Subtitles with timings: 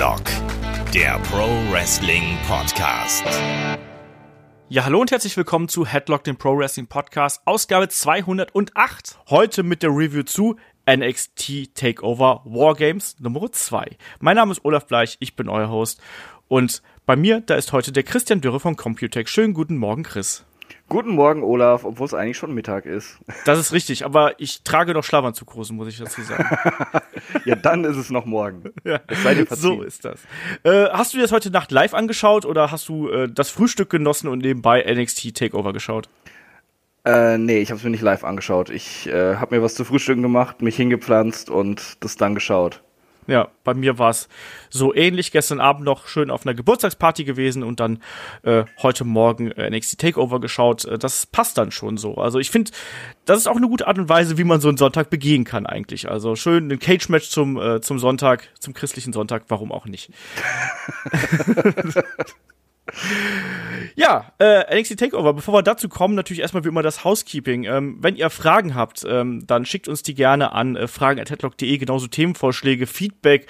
[0.00, 0.24] Headlock,
[0.94, 3.22] der Pro Wrestling Podcast.
[4.70, 9.18] Ja, hallo und herzlich willkommen zu Headlock, dem Pro Wrestling Podcast, Ausgabe 208.
[9.28, 10.56] Heute mit der Review zu
[10.90, 13.98] NXT Takeover Wargames Nummer 2.
[14.20, 16.00] Mein Name ist Olaf Bleich, ich bin euer Host
[16.48, 19.28] und bei mir, da ist heute der Christian Dürre von Computech.
[19.28, 20.46] Schönen guten Morgen, Chris.
[20.88, 23.18] Guten Morgen, Olaf, obwohl es eigentlich schon Mittag ist.
[23.44, 26.44] Das ist richtig, aber ich trage noch Schlafanzughosen, muss ich dazu sagen.
[27.44, 28.72] ja, dann ist es noch morgen.
[28.84, 29.00] Ja,
[29.50, 30.20] so ist das.
[30.62, 33.90] Äh, hast du dir das heute Nacht live angeschaut oder hast du äh, das Frühstück
[33.90, 36.08] genossen und nebenbei NXT Takeover geschaut?
[37.04, 38.70] Äh, nee, ich habe es mir nicht live angeschaut.
[38.70, 42.82] Ich äh, habe mir was zu frühstücken gemacht, mich hingepflanzt und das dann geschaut.
[43.26, 44.28] Ja, bei mir war es
[44.70, 45.32] so ähnlich.
[45.32, 48.02] Gestern Abend noch schön auf einer Geburtstagsparty gewesen und dann
[48.42, 50.84] äh, heute Morgen äh, NXT Takeover geschaut.
[50.84, 52.16] Äh, das passt dann schon so.
[52.16, 52.72] Also ich finde,
[53.24, 55.66] das ist auch eine gute Art und Weise, wie man so einen Sonntag begehen kann
[55.66, 56.10] eigentlich.
[56.10, 60.10] Also schön ein Cage-Match zum, äh, zum Sonntag, zum christlichen Sonntag, warum auch nicht.
[63.94, 65.34] Ja, äh, NXT Takeover.
[65.34, 67.64] Bevor wir dazu kommen, natürlich erstmal wie immer das Housekeeping.
[67.64, 72.06] Ähm, wenn ihr Fragen habt, ähm, dann schickt uns die gerne an äh, fragen.headlock.de, genauso
[72.06, 73.46] Themenvorschläge, Feedback,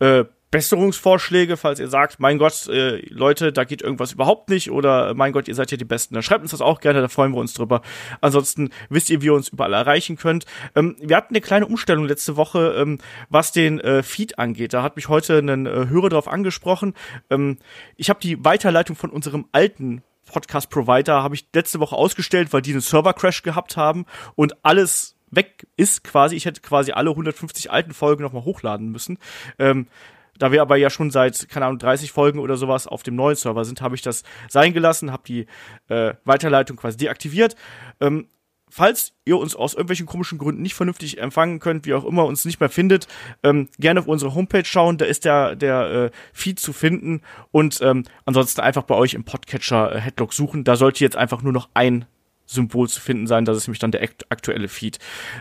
[0.00, 5.12] äh, Besserungsvorschläge, falls ihr sagt, mein Gott, äh, Leute, da geht irgendwas überhaupt nicht oder
[5.12, 7.32] mein Gott, ihr seid ja die Besten, dann schreibt uns das auch gerne, da freuen
[7.32, 7.82] wir uns drüber.
[8.20, 10.44] Ansonsten wisst ihr, wie ihr uns überall erreichen könnt.
[10.76, 14.74] Ähm, wir hatten eine kleine Umstellung letzte Woche, ähm, was den äh, Feed angeht.
[14.74, 16.94] Da hat mich heute ein äh, Hörer darauf angesprochen.
[17.30, 17.58] Ähm,
[17.96, 22.70] ich habe die Weiterleitung von unserem alten Podcast-Provider habe ich letzte Woche ausgestellt, weil die
[22.70, 26.36] einen Server-Crash gehabt haben und alles weg ist quasi.
[26.36, 29.18] Ich hätte quasi alle 150 alten Folgen nochmal hochladen müssen.
[29.58, 29.88] Ähm,
[30.38, 33.36] da wir aber ja schon seit, keine Ahnung, 30 Folgen oder sowas auf dem neuen
[33.36, 35.46] Server sind, habe ich das sein gelassen, habe die
[35.88, 37.56] äh, Weiterleitung quasi deaktiviert.
[38.00, 38.26] Ähm,
[38.74, 42.44] falls ihr uns aus irgendwelchen komischen Gründen nicht vernünftig empfangen könnt, wie auch immer uns
[42.44, 43.06] nicht mehr findet,
[43.44, 47.80] ähm, gerne auf unsere Homepage schauen, da ist der, der äh, Feed zu finden und
[47.82, 50.64] ähm, ansonsten einfach bei euch im Podcatcher äh, Headlock suchen.
[50.64, 52.06] Da sollte jetzt einfach nur noch ein
[52.46, 54.98] Symbol zu finden sein, das ist nämlich dann der aktuelle Feed.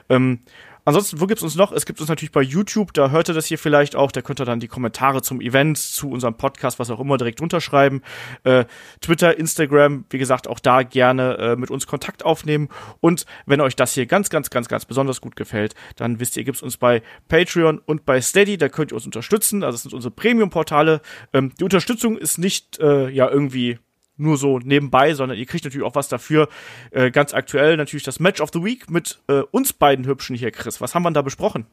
[0.10, 0.42] Ähm,
[0.86, 1.72] Ansonsten, wo gibt's uns noch?
[1.72, 4.42] Es gibt uns natürlich bei YouTube, da hört ihr das hier vielleicht auch, da könnt
[4.42, 8.02] ihr dann die Kommentare zum Event, zu unserem Podcast, was auch immer, direkt runterschreiben.
[8.44, 8.66] Äh,
[9.00, 12.70] Twitter, Instagram, wie gesagt, auch da gerne äh, mit uns Kontakt aufnehmen.
[13.00, 16.44] Und wenn euch das hier ganz, ganz, ganz, ganz besonders gut gefällt, dann wisst ihr,
[16.44, 19.64] gibt's uns bei Patreon und bei Steady, da könnt ihr uns unterstützen.
[19.64, 21.02] Also das sind unsere Premium-Portale.
[21.34, 23.80] Ähm, die Unterstützung ist nicht äh, ja irgendwie
[24.18, 26.48] nur so nebenbei, sondern ihr kriegt natürlich auch was dafür.
[26.92, 30.52] Äh, ganz aktuell natürlich das Match of the Week mit äh, uns beiden Hübschen hier,
[30.52, 30.82] Chris.
[30.82, 31.66] Was haben wir da besprochen?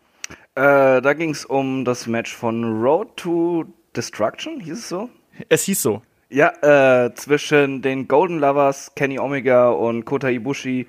[0.54, 3.64] Äh, da ging es um das Match von Road to
[3.96, 5.10] Destruction, hieß es so?
[5.48, 6.02] Es hieß so.
[6.28, 10.86] Ja, äh, zwischen den Golden Lovers, Kenny Omega und Kota Ibushi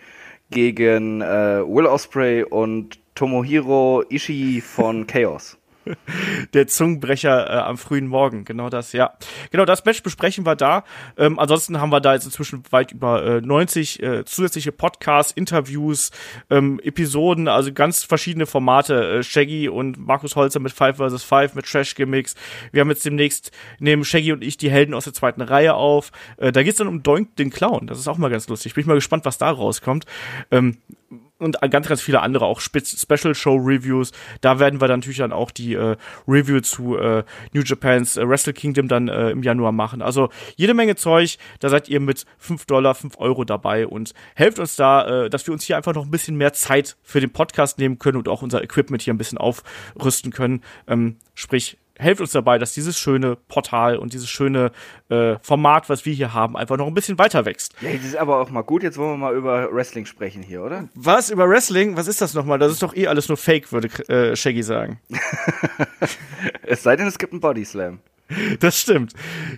[0.51, 5.57] gegen äh, Will Osprey und Tomohiro Ishii von Chaos.
[6.53, 8.45] der Zungenbrecher äh, am frühen Morgen.
[8.45, 9.13] Genau das, ja.
[9.51, 10.83] Genau das Match besprechen wir da.
[11.17, 16.11] Ähm, ansonsten haben wir da jetzt inzwischen weit über äh, 90 äh, zusätzliche Podcasts, Interviews,
[16.49, 19.19] ähm, Episoden, also ganz verschiedene Formate.
[19.19, 21.23] Äh, Shaggy und Markus Holzer mit Five vs.
[21.23, 22.35] Five, mit Trash Gimmicks.
[22.71, 26.11] Wir haben jetzt demnächst, nehmen Shaggy und ich die Helden aus der zweiten Reihe auf.
[26.37, 27.87] Äh, da geht's dann um Doink den Clown.
[27.87, 28.73] Das ist auch mal ganz lustig.
[28.73, 30.05] Bin ich mal gespannt, was da rauskommt.
[30.51, 30.77] Ähm,
[31.41, 34.11] und ganz, ganz viele andere auch Spe Special Show Reviews.
[34.41, 35.95] Da werden wir dann natürlich dann auch die äh,
[36.27, 40.01] Review zu äh, New Japans äh, Wrestle Kingdom dann äh, im Januar machen.
[40.01, 41.37] Also jede Menge Zeug.
[41.59, 45.47] Da seid ihr mit 5 Dollar, 5 Euro dabei und helft uns da, äh, dass
[45.47, 48.27] wir uns hier einfach noch ein bisschen mehr Zeit für den Podcast nehmen können und
[48.27, 50.63] auch unser Equipment hier ein bisschen aufrüsten können.
[50.87, 54.71] Ähm, sprich, helft uns dabei, dass dieses schöne Portal und dieses schöne
[55.09, 57.75] äh, Format, was wir hier haben, einfach noch ein bisschen weiter wächst.
[57.81, 58.83] Ja, das ist aber auch mal gut.
[58.83, 60.89] Jetzt wollen wir mal über Wrestling sprechen hier, oder?
[60.95, 61.29] Was?
[61.29, 61.97] Über Wrestling?
[61.97, 62.59] Was ist das nochmal?
[62.59, 64.99] Das ist doch eh alles nur Fake, würde äh, Shaggy sagen.
[66.63, 67.99] es sei denn, es gibt einen Body Slam.
[68.59, 69.13] Das stimmt.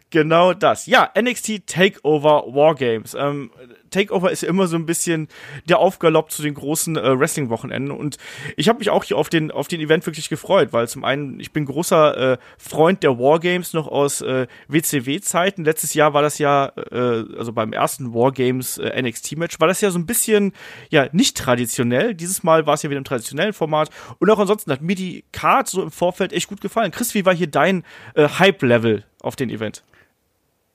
[0.10, 0.88] Genau das.
[0.88, 3.14] Ja, NXT Takeover Wargames.
[3.14, 3.52] Ähm,
[3.94, 5.28] Takeover ist ja immer so ein bisschen
[5.70, 7.92] der Aufgalopp zu den großen äh, Wrestling-Wochenenden.
[7.92, 8.18] Und
[8.58, 11.40] ich habe mich auch hier auf den, auf den Event wirklich gefreut, weil zum einen,
[11.40, 15.64] ich bin großer äh, Freund der Wargames noch aus äh, WCW-Zeiten.
[15.64, 19.92] Letztes Jahr war das ja, äh, also beim ersten Wargames äh, NXT-Match, war das ja
[19.92, 20.54] so ein bisschen,
[20.90, 22.16] ja, nicht traditionell.
[22.16, 23.90] Dieses Mal war es ja wieder im traditionellen Format.
[24.20, 26.92] Und auch ansonsten hat mir die Card so im Vorfeld echt gut gefallen.
[26.92, 27.84] Chris, wie war hier dein
[28.16, 29.84] äh, Hype-Level auf den Event?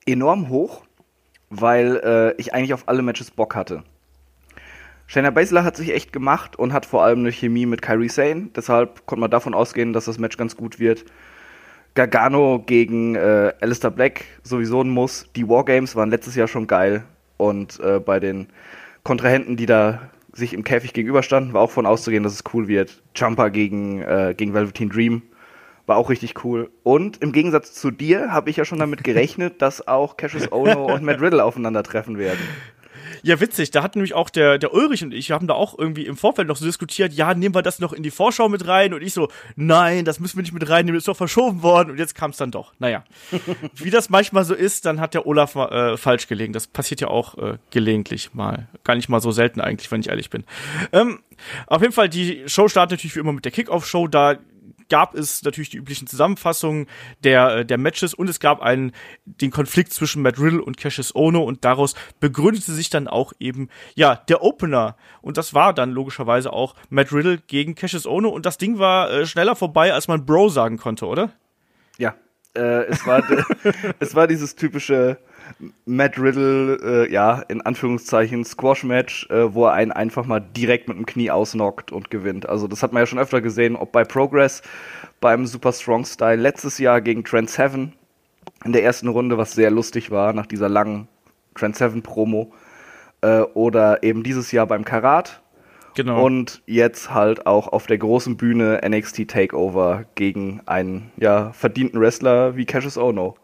[0.07, 0.88] Enorm hoch
[1.51, 3.83] weil äh, ich eigentlich auf alle Matches Bock hatte.
[5.07, 8.51] Shayna Baszler hat sich echt gemacht und hat vor allem eine Chemie mit Kyrie Sane.
[8.55, 11.07] Deshalb konnte man davon ausgehen, dass das Match ganz gut wird.
[11.95, 15.27] Gargano gegen äh, Alistair Black sowieso ein Muss.
[15.35, 17.05] Die Wargames waren letztes Jahr schon geil.
[17.39, 18.49] Und äh, bei den
[19.03, 23.03] Kontrahenten, die da sich im Käfig gegenüberstanden, war auch von auszugehen, dass es cool wird.
[23.17, 25.23] Jumper gegen, äh, gegen Velveteen Dream
[25.89, 26.71] War auch richtig cool.
[26.83, 30.85] Und im Gegensatz zu dir habe ich ja schon damit gerechnet, dass auch Cassius Ono
[30.93, 32.41] und Matt Riddle aufeinandertreffen werden.
[33.23, 33.71] Ja, witzig.
[33.71, 36.19] Da hat nämlich auch der, der Ulrich und ich, wir haben da auch irgendwie im
[36.19, 38.93] Vorfeld noch so diskutiert, ja, nehmen wir das noch in die Vorschau mit rein?
[38.93, 41.93] Und ich so, nein, das müssen wir nicht mit reinnehmen, das ist doch verschoben worden.
[41.93, 42.75] Und jetzt kam es dann doch.
[42.79, 43.03] Naja.
[43.75, 46.53] Wie das manchmal so ist, dann hat der Olaf äh, falsch gelegen.
[46.53, 48.69] Das passiert ja auch äh, gelegentlich mal.
[48.85, 50.45] Gar nicht mal so selten eigentlich, wenn ich ehrlich bin.
[50.93, 51.21] Ähm,
[51.67, 54.07] auf jeden Fall, die Show startet natürlich wie immer mit der Kickoff-Show.
[54.09, 54.37] Da
[54.89, 56.87] gab es natürlich die üblichen Zusammenfassungen
[57.25, 58.93] der, äh, der Matches und es gab einen,
[59.25, 63.69] den Konflikt zwischen Matt Riddle und Cassius Ono und daraus begründete sich dann auch eben,
[63.95, 64.97] ja, der Opener.
[65.21, 69.11] Und das war dann logischerweise auch Matt Riddle gegen Cassius Ono und das Ding war
[69.11, 71.33] äh, schneller vorbei, als man Bro sagen konnte, oder?
[72.55, 73.23] Äh, es war,
[73.99, 75.19] es war dieses typische,
[75.87, 80.97] Matt Riddle, äh, ja, in Anführungszeichen Squash-Match, äh, wo er einen einfach mal direkt mit
[80.97, 82.49] dem Knie ausnockt und gewinnt.
[82.49, 84.63] Also das hat man ja schon öfter gesehen, ob bei Progress,
[85.21, 87.95] beim Super Strong Style letztes Jahr gegen Trent Seven
[88.65, 91.09] in der ersten Runde, was sehr lustig war nach dieser langen
[91.55, 92.53] Trent Seven Promo,
[93.21, 95.43] äh, oder eben dieses Jahr beim Karat.
[95.99, 96.25] Genau.
[96.25, 102.55] Und jetzt halt auch auf der großen Bühne NXT Takeover gegen einen ja, verdienten Wrestler
[102.55, 103.35] wie Cassius Ono.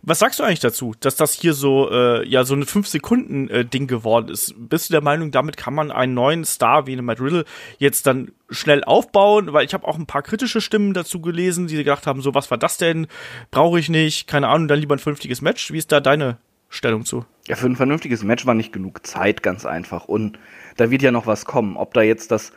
[0.00, 3.50] Was sagst du eigentlich dazu, dass das hier so äh, ja so eine 5 Sekunden
[3.50, 4.54] äh, Ding geworden ist?
[4.56, 7.44] Bist du der Meinung, damit kann man einen neuen Star wie eine Matt Riddle
[7.76, 9.52] jetzt dann schnell aufbauen?
[9.52, 12.50] Weil ich habe auch ein paar kritische Stimmen dazu gelesen, die gedacht haben, so was
[12.50, 13.08] war das denn?
[13.50, 15.70] Brauche ich nicht, keine Ahnung, dann lieber ein vernünftiges Match.
[15.70, 16.38] Wie ist da deine
[16.74, 17.24] Stellung zu?
[17.46, 20.06] Ja, für ein vernünftiges Match war nicht genug Zeit, ganz einfach.
[20.06, 20.38] Und
[20.76, 21.76] da wird ja noch was kommen.
[21.76, 22.52] Ob da jetzt das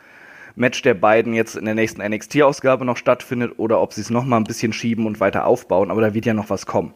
[0.56, 4.24] Match der beiden jetzt in der nächsten NXT-Ausgabe noch stattfindet oder ob sie es noch
[4.24, 6.94] mal ein bisschen schieben und weiter aufbauen, aber da wird ja noch was kommen.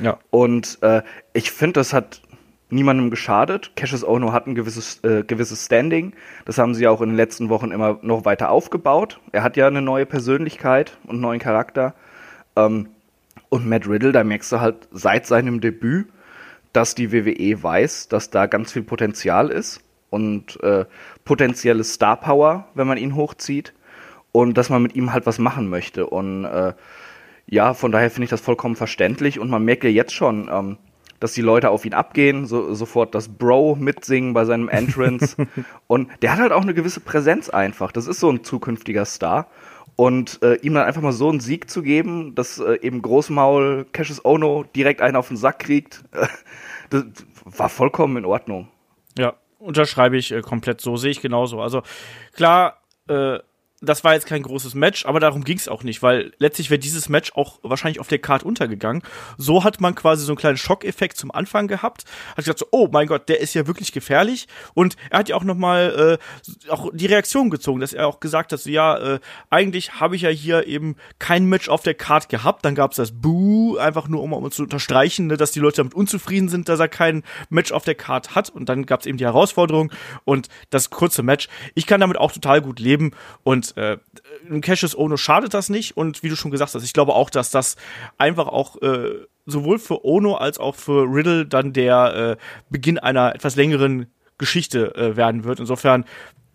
[0.00, 0.18] Ja.
[0.30, 2.22] Und äh, ich finde, das hat
[2.70, 3.72] niemandem geschadet.
[3.76, 6.14] Cassius Ono hat ein gewisses, äh, gewisses Standing.
[6.44, 9.20] Das haben sie auch in den letzten Wochen immer noch weiter aufgebaut.
[9.32, 11.94] Er hat ja eine neue Persönlichkeit und einen neuen Charakter.
[12.56, 12.88] Ähm,
[13.48, 16.06] und Matt Riddle, da merkst du halt seit seinem Debüt,
[16.72, 20.84] dass die WWE weiß, dass da ganz viel Potenzial ist und äh,
[21.24, 23.72] potenzielle Star Power, wenn man ihn hochzieht
[24.32, 26.06] und dass man mit ihm halt was machen möchte.
[26.06, 26.74] Und äh,
[27.46, 30.78] ja, von daher finde ich das vollkommen verständlich und man merkt ja jetzt schon, ähm,
[31.20, 35.36] dass die Leute auf ihn abgehen, so, sofort das Bro mitsingen bei seinem Entrance.
[35.86, 37.92] und der hat halt auch eine gewisse Präsenz einfach.
[37.92, 39.46] Das ist so ein zukünftiger Star.
[39.96, 43.86] Und äh, ihm dann einfach mal so einen Sieg zu geben, dass äh, eben Großmaul
[43.92, 46.26] Cassius Ono direkt einen auf den Sack kriegt, äh,
[46.90, 47.04] das
[47.44, 48.68] war vollkommen in Ordnung.
[49.18, 51.60] Ja, unterschreibe ich äh, komplett so, sehe ich genauso.
[51.60, 51.82] Also
[52.32, 52.78] klar,
[53.08, 53.38] äh,
[53.82, 56.78] das war jetzt kein großes Match, aber darum ging es auch nicht, weil letztlich wäre
[56.78, 59.02] dieses Match auch wahrscheinlich auf der Card untergegangen.
[59.36, 62.04] So hat man quasi so einen kleinen Schockeffekt zum Anfang gehabt.
[62.30, 64.46] Hat gesagt so, oh mein Gott, der ist ja wirklich gefährlich.
[64.74, 66.18] Und er hat ja auch nochmal
[66.68, 69.20] äh, auch die Reaktion gezogen, dass er auch gesagt hat, so ja, äh,
[69.50, 72.64] eigentlich habe ich ja hier eben kein Match auf der Card gehabt.
[72.64, 75.78] Dann gab es das Boo, einfach nur um, um zu unterstreichen, ne, dass die Leute
[75.78, 78.48] damit unzufrieden sind, dass er kein Match auf der Card hat.
[78.48, 79.90] Und dann gab es eben die Herausforderung
[80.24, 81.48] und das kurze Match.
[81.74, 83.10] Ich kann damit auch total gut leben
[83.42, 83.98] und äh,
[84.48, 87.30] im Cassius Ono schadet das nicht und wie du schon gesagt hast, ich glaube auch,
[87.30, 87.76] dass das
[88.18, 93.34] einfach auch äh, sowohl für Ono als auch für Riddle dann der äh, Beginn einer
[93.34, 94.06] etwas längeren
[94.38, 95.60] Geschichte äh, werden wird.
[95.60, 96.04] Insofern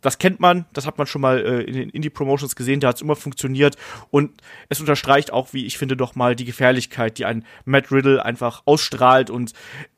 [0.01, 2.97] das kennt man, das hat man schon mal äh, in den Indie-Promotions gesehen, da hat
[2.97, 3.75] es immer funktioniert
[4.09, 8.23] und es unterstreicht auch, wie ich finde, doch mal die Gefährlichkeit, die ein Matt Riddle
[8.23, 9.53] einfach ausstrahlt und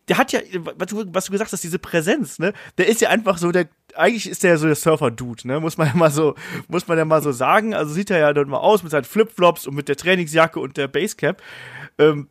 [0.10, 0.39] der hat ja,
[0.75, 3.68] was du, was du gesagt hast, diese Präsenz, ne, der ist ja einfach so der,
[3.96, 6.36] eigentlich ist der so der Surfer-Dude, ne, muss man ja mal so,
[6.68, 9.06] muss man ja mal so sagen, also sieht er ja dort mal aus mit seinen
[9.06, 11.42] Flipflops und mit der Trainingsjacke und der Basecap,
[11.98, 12.30] ähm,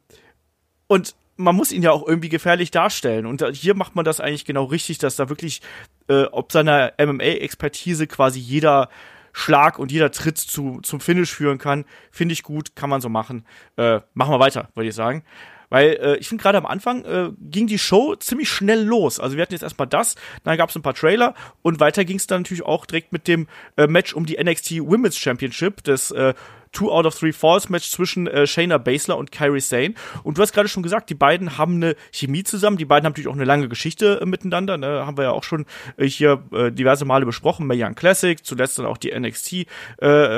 [0.89, 3.25] und man muss ihn ja auch irgendwie gefährlich darstellen.
[3.25, 5.63] Und hier macht man das eigentlich genau richtig, dass da wirklich,
[6.09, 8.89] äh, ob seiner MMA-Expertise quasi jeder
[9.33, 13.09] Schlag und jeder Tritt zu, zum Finish führen kann, finde ich gut, kann man so
[13.09, 13.47] machen.
[13.77, 15.23] Äh, machen wir weiter, würde ich sagen.
[15.71, 19.21] Weil äh, ich finde gerade am Anfang äh, ging die Show ziemlich schnell los.
[19.21, 22.17] Also wir hatten jetzt erstmal das, dann gab es ein paar Trailer und weiter ging
[22.17, 23.47] es dann natürlich auch direkt mit dem
[23.77, 26.35] äh, Match um die NXT Women's Championship des äh,
[26.73, 29.95] Two out of Three Falls Match zwischen äh, Shayna Baszler und Kyrie Sane.
[30.23, 32.77] Und du hast gerade schon gesagt, die beiden haben eine Chemie zusammen.
[32.77, 34.77] Die beiden haben natürlich auch eine lange Geschichte äh, miteinander.
[34.77, 35.07] Ne?
[35.07, 37.67] Haben wir ja auch schon äh, hier äh, diverse Male besprochen.
[37.67, 39.67] Mae Young Classic, zuletzt dann auch die NXT äh,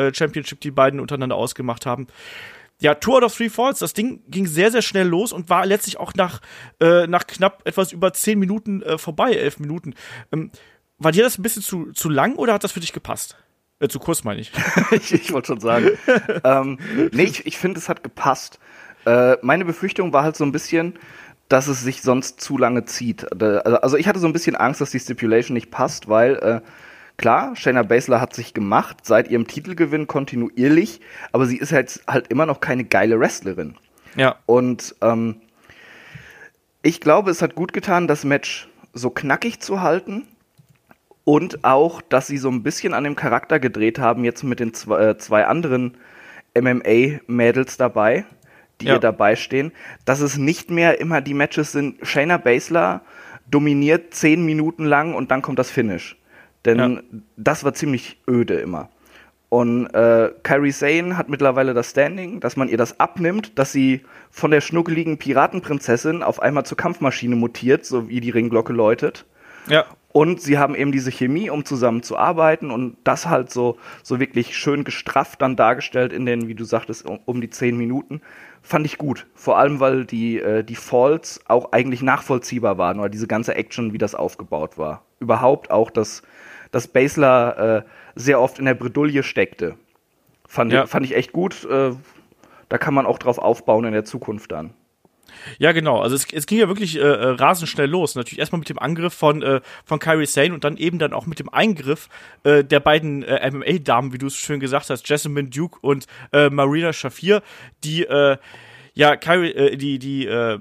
[0.09, 2.07] äh, Championship, die beiden untereinander ausgemacht haben
[2.81, 5.67] ja, Two out of Three Falls, das Ding ging sehr, sehr schnell los und war
[5.67, 6.41] letztlich auch nach,
[6.81, 9.95] äh, nach knapp etwas über zehn Minuten äh, vorbei, elf Minuten.
[10.33, 10.51] Ähm,
[10.99, 13.37] war dir das ein bisschen zu, zu lang oder hat das für dich gepasst?
[13.81, 14.53] Äh, zu kurz meine ich.
[14.91, 15.91] ich ich wollte schon sagen.
[16.45, 16.79] ähm,
[17.13, 18.59] nee, ich, ich finde, es hat gepasst.
[19.07, 20.99] Äh, meine Befürchtung war halt so ein bisschen,
[21.49, 23.31] dass es sich sonst zu lange zieht.
[23.43, 26.61] Also, also ich hatte so ein bisschen Angst, dass die Stipulation nicht passt, weil äh,
[27.21, 31.01] klar, Shayna Baszler hat sich gemacht seit ihrem Titelgewinn kontinuierlich,
[31.33, 33.75] aber sie ist halt, halt immer noch keine geile Wrestlerin.
[34.17, 34.37] Ja.
[34.47, 35.37] Und ähm,
[36.83, 40.27] ich glaube, es hat gut getan, das Match so knackig zu halten
[41.25, 44.73] und auch, dass sie so ein bisschen an dem Charakter gedreht haben, jetzt mit den
[44.73, 45.99] zwei, äh, zwei anderen
[46.59, 48.25] MMA-Mädels dabei,
[48.81, 48.93] die Ja.
[48.95, 49.73] hier dabei stehen,
[50.07, 53.03] dass es nicht mehr immer die Matches sind, Shayna Baszler
[53.51, 56.17] dominiert zehn Minuten lang und dann kommt das Finish.
[56.65, 57.01] Denn Ja.
[57.37, 58.89] das war ziemlich öde immer.
[59.49, 64.03] Und äh, Kairi Sane hat mittlerweile das Standing, dass man ihr das abnimmt, dass sie
[64.31, 69.27] von der schnuckeligen Piratenprinzessin auf einmal zur Kampfmaschine mutiert, so wie die Ringglocke läutet.
[69.67, 69.87] Ja.
[70.13, 74.19] Und sie haben eben diese Chemie, um zusammen zu arbeiten und das halt so, so
[74.19, 78.21] wirklich schön gestrafft dann dargestellt in den, wie du sagtest, um, um die zehn Minuten.
[78.63, 79.27] Fand ich gut.
[79.35, 83.93] Vor allem, weil die, äh, die Falls auch eigentlich nachvollziehbar waren oder diese ganze Action,
[83.93, 85.05] wie das aufgebaut war.
[85.21, 86.23] Überhaupt auch, dass,
[86.71, 89.77] dass Basler äh, sehr oft in der Bredouille steckte.
[90.47, 90.85] Fand, Ja.
[90.85, 91.65] ich, fand ich echt gut.
[91.65, 91.93] Äh,
[92.69, 94.75] da kann man auch drauf aufbauen in der Zukunft dann.
[95.59, 96.01] Ja, genau.
[96.01, 98.15] Also es, es ging ja wirklich äh, äh, rasend schnell los.
[98.15, 101.27] Natürlich erstmal mit dem Angriff von, äh, von Kyrie Sane und dann eben dann auch
[101.27, 102.09] mit dem Eingriff
[102.43, 106.51] äh, der beiden äh, MMA-Damen, wie du es schön gesagt hast, Jessamine Duke und äh,
[106.51, 107.43] Marina Shafir,
[107.85, 108.37] die äh,
[108.95, 110.59] ja Kyrie, äh, die, die, äh,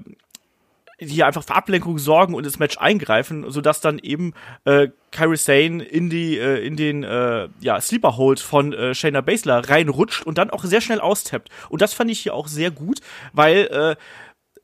[1.00, 5.82] die einfach für Ablenkung sorgen und ins Match eingreifen, sodass dann eben äh, Kyrie Sane
[5.82, 10.38] in die äh, in den äh, ja Sleeper Hold von äh, Shayna Baszler reinrutscht und
[10.38, 11.48] dann auch sehr schnell austappt.
[11.68, 13.00] Und das fand ich hier auch sehr gut,
[13.32, 13.96] weil äh,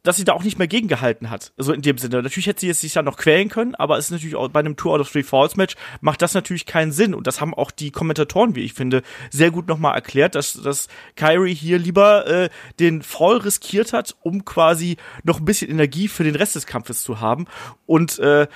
[0.06, 1.52] dass sie da auch nicht mehr gegengehalten hat.
[1.58, 2.22] Also in dem Sinne.
[2.22, 4.60] Natürlich hätte sie jetzt sich da noch quälen können, aber es ist natürlich auch bei
[4.60, 7.12] einem Two out of Three Falls Match macht das natürlich keinen Sinn.
[7.12, 10.86] Und das haben auch die Kommentatoren, wie ich finde, sehr gut nochmal erklärt, dass, dass
[11.16, 16.22] Kyrie hier lieber äh, den Fall riskiert hat, um quasi noch ein bisschen Energie für
[16.22, 17.46] den Rest des Kampfes zu haben.
[17.86, 18.46] Und äh,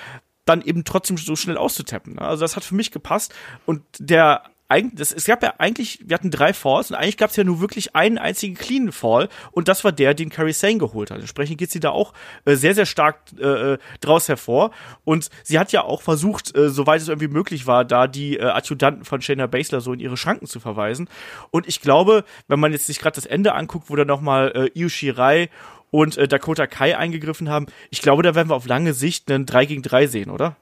[0.44, 2.14] dann eben trotzdem so schnell auszutappen.
[2.14, 2.22] ne?
[2.22, 3.34] Also das hat für mich gepasst.
[3.66, 4.44] Und der
[4.92, 7.60] das, es gab ja eigentlich, wir hatten drei Falls und eigentlich gab es ja nur
[7.60, 11.18] wirklich einen einzigen clean Fall und das war der, den Carrie Sane geholt hat.
[11.18, 12.12] Entsprechend geht sie da auch
[12.44, 14.70] äh, sehr, sehr stark äh, äh, draus hervor
[15.04, 18.44] und sie hat ja auch versucht, äh, soweit es irgendwie möglich war, da die äh,
[18.44, 21.08] Adjutanten von Shayna Baszler so in ihre Schranken zu verweisen
[21.50, 24.78] und ich glaube, wenn man jetzt sich gerade das Ende anguckt, wo dann nochmal äh,
[24.78, 25.50] Io Shirai
[25.90, 29.46] und äh, Dakota Kai eingegriffen haben, ich glaube, da werden wir auf lange Sicht einen
[29.46, 30.56] 3 gegen 3 sehen, oder?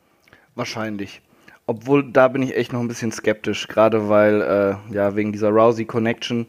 [0.54, 1.20] Wahrscheinlich.
[1.68, 5.50] Obwohl, da bin ich echt noch ein bisschen skeptisch, gerade weil, äh, ja, wegen dieser
[5.50, 6.46] Rousey-Connection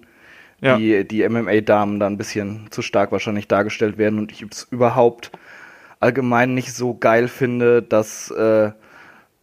[0.62, 0.78] Ja.
[0.78, 5.32] die, die MMA-Damen da ein bisschen zu stark wahrscheinlich dargestellt werden und ich es überhaupt
[6.00, 8.72] allgemein nicht so geil finde, dass äh,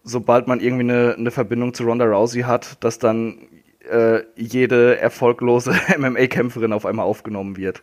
[0.03, 3.37] sobald man irgendwie eine, eine Verbindung zu Ronda Rousey hat, dass dann
[3.91, 7.83] äh, jede erfolglose MMA-Kämpferin auf einmal aufgenommen wird.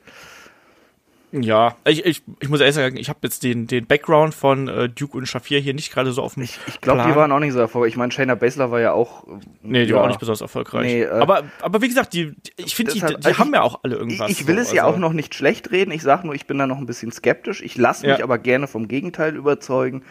[1.35, 4.87] Ja, ich, ich, ich muss ehrlich sagen, ich habe jetzt den, den Background von äh,
[4.87, 7.39] Duke und Shafir hier nicht gerade so auf dem Ich, ich glaube, die waren auch
[7.39, 7.89] nicht so erfolgreich.
[7.93, 9.25] Ich meine, Shayna Baszler war ja auch.
[9.63, 10.83] Nee, die ja, war auch nicht besonders erfolgreich.
[10.85, 13.55] Nee, äh, aber, aber wie gesagt, die, die- ich finde, die, die also haben ich-
[13.55, 14.29] ja auch alle irgendwas.
[14.29, 15.89] Ich, ich will so, es ja also- auch noch nicht schlecht reden.
[15.89, 17.63] Ich sage nur, ich bin da noch ein bisschen skeptisch.
[17.63, 18.23] Ich lasse mich Ja.
[18.23, 20.03] aber gerne vom Gegenteil überzeugen.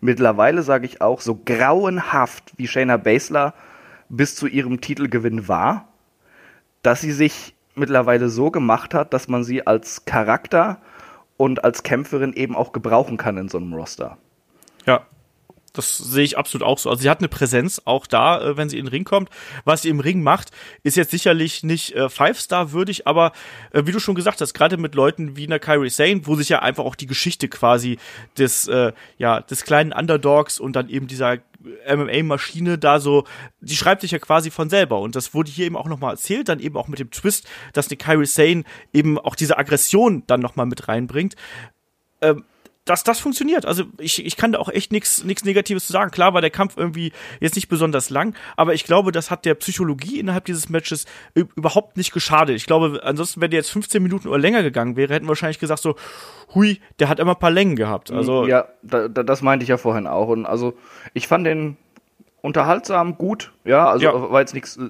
[0.00, 3.52] Mittlerweile sage ich auch, so grauenhaft wie Shayna Baszler
[4.08, 5.88] bis zu ihrem Titelgewinn war,
[6.82, 10.78] dass sie sich mittlerweile so gemacht hat, dass man sie als Charakter
[11.36, 14.18] und als Kämpferin eben auch gebrauchen kann in so einem Roster.
[14.86, 15.06] Ja.
[15.72, 16.90] Das sehe ich absolut auch so.
[16.90, 19.30] Also sie hat eine Präsenz auch da, äh, wenn sie in den Ring kommt.
[19.64, 20.50] Was sie im Ring macht,
[20.82, 23.32] ist jetzt sicherlich nicht äh, Five-Star würdig, aber
[23.72, 26.48] äh, wie du schon gesagt hast, gerade mit Leuten wie einer Kyrie Sane, wo sich
[26.48, 27.98] ja einfach auch die Geschichte quasi
[28.36, 31.38] des äh, ja des kleinen Underdogs und dann eben dieser
[31.94, 33.24] MMA-Maschine da so,
[33.60, 36.48] die schreibt sich ja quasi von selber und das wurde hier eben auch nochmal erzählt,
[36.48, 40.40] dann eben auch mit dem Twist, dass eine Kyrie Sane eben auch diese Aggression dann
[40.40, 41.36] nochmal mit reinbringt
[42.20, 42.36] dass
[42.84, 43.66] das funktioniert.
[43.66, 46.10] Also ich, ich kann da auch echt nichts nichts Negatives zu sagen.
[46.10, 49.54] Klar war der Kampf irgendwie jetzt nicht besonders lang, aber ich glaube, das hat der
[49.54, 52.56] Psychologie innerhalb dieses Matches überhaupt nicht geschadet.
[52.56, 55.58] Ich glaube, ansonsten, wenn der jetzt 15 Minuten oder länger gegangen wäre, hätten wir wahrscheinlich
[55.60, 55.94] gesagt so,
[56.54, 58.10] hui, der hat immer ein paar Längen gehabt.
[58.10, 60.28] Also ja, da, da, das meinte ich ja vorhin auch.
[60.28, 60.74] Und also
[61.14, 61.76] ich fand den
[62.42, 64.30] unterhaltsam, gut, ja, also Ja.
[64.32, 64.80] war jetzt nichts äh,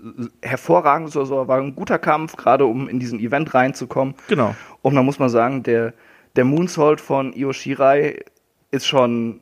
[0.46, 4.14] hervorragendes oder so, war ein guter Kampf, gerade um in diesen Event reinzukommen.
[4.28, 4.54] genau.
[4.82, 5.92] Und da muss man sagen, der,
[6.36, 8.24] der Moonsault von Io Shirai
[8.70, 9.40] ist schon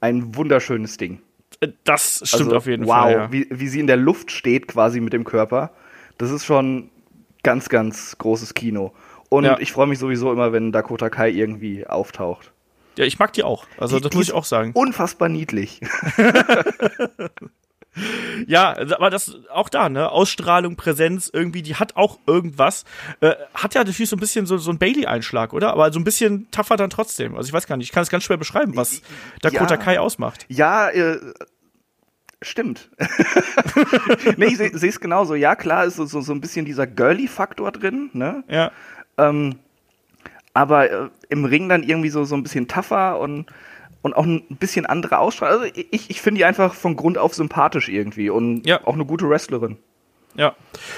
[0.00, 1.20] ein wunderschönes Ding.
[1.60, 3.12] Äh, Das stimmt also, auf jeden wow, Fall.
[3.12, 3.32] Ja.
[3.32, 5.70] wie, wie sie in der Luft steht quasi mit dem Körper.
[6.18, 6.90] Das ist schon
[7.42, 8.92] ganz, ganz großes Kino.
[9.28, 9.58] Und Ja.
[9.60, 12.52] ich freue mich sowieso immer, wenn Dakota Kai irgendwie auftaucht.
[12.96, 13.66] ja, ich mag die auch.
[13.78, 14.72] Also Die- das muss ich auch sagen.
[14.74, 15.80] Unfassbar niedlich.
[18.46, 20.10] Ja, aber das auch da, ne?
[20.10, 22.84] Ausstrahlung, Präsenz, irgendwie, die hat auch irgendwas.
[23.20, 25.72] Äh, hat ja natürlich so ein bisschen so, so ein Bailey-Einschlag, oder?
[25.72, 27.36] Aber so ein bisschen tougher dann trotzdem.
[27.36, 29.02] Also ich weiß gar nicht, ich kann es ganz schwer beschreiben, was
[29.42, 29.76] Dakota Ja.
[29.76, 30.46] Kai ausmacht.
[30.48, 31.18] Ja, äh,
[32.42, 32.90] Stimmt.
[34.36, 35.36] nee, ich sehe es genauso.
[35.36, 38.42] Ja, klar ist so, so, so ein bisschen dieser Girly-Faktor drin, ne?
[38.48, 38.72] Ja.
[39.16, 39.60] Ähm,
[40.52, 43.46] aber äh, im Ring dann irgendwie so, so ein bisschen tougher und,
[44.02, 45.62] und auch ein bisschen andere Ausstrahlung.
[45.62, 48.80] Also ich, ich finde die einfach von Grund auf sympathisch irgendwie und Ja.
[48.86, 49.78] auch eine gute Wrestlerin.
[50.34, 50.54] Ja.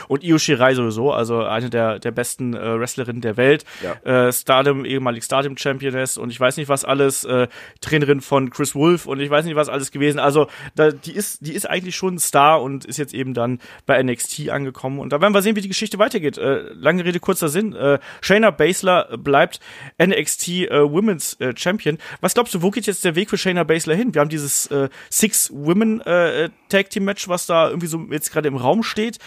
[0.09, 3.65] Und Io Shirai sowieso, also eine der, der besten äh, Wrestlerinnen der Welt.
[3.83, 4.29] Ja.
[4.29, 7.49] Äh, Stardom, ehemalig Stardom Championess und ich weiß nicht was alles, äh,
[7.81, 10.19] Trainerin von Chris Wolf und ich weiß nicht was alles gewesen.
[10.19, 13.59] Also da, die ist, die ist eigentlich schon ein Star und ist jetzt eben dann
[13.87, 15.01] bei NXT angekommen.
[15.01, 16.39] Und da werden wir sehen, wie die Geschichte weitergeht.
[16.39, 17.75] Äh, lange Rede, kurzer Sinn.
[17.75, 19.61] Äh, Shayna Baszler bleibt
[20.01, 21.99] NXT äh, Women's äh, Champion.
[22.21, 24.15] Was glaubst du, wo geht jetzt der Weg für Shayna Baszler hin?
[24.15, 28.33] Wir haben dieses äh, Six Women äh, Tag Team Match, was da irgendwie so jetzt
[28.33, 29.19] gerade im Raum steht.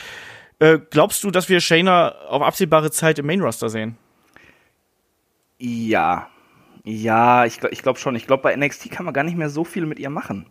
[0.59, 3.97] Äh, glaubst du, dass wir Shayna auf absehbare Zeit im Main Roster sehen?
[5.59, 6.29] Ja.
[6.83, 8.15] Ja, ich, ich glaube schon.
[8.15, 10.45] Ich glaube, bei NXT kann man gar nicht mehr so viel mit ihr machen.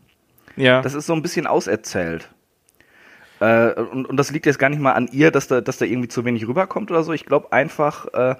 [0.56, 0.82] Ja.
[0.82, 2.28] Das ist so ein bisschen auserzählt.
[3.40, 5.84] Äh, und, und das liegt jetzt gar nicht mal an ihr, dass da, dass da
[5.84, 7.12] irgendwie zu wenig rüberkommt oder so.
[7.12, 8.34] Ich glaube einfach, äh,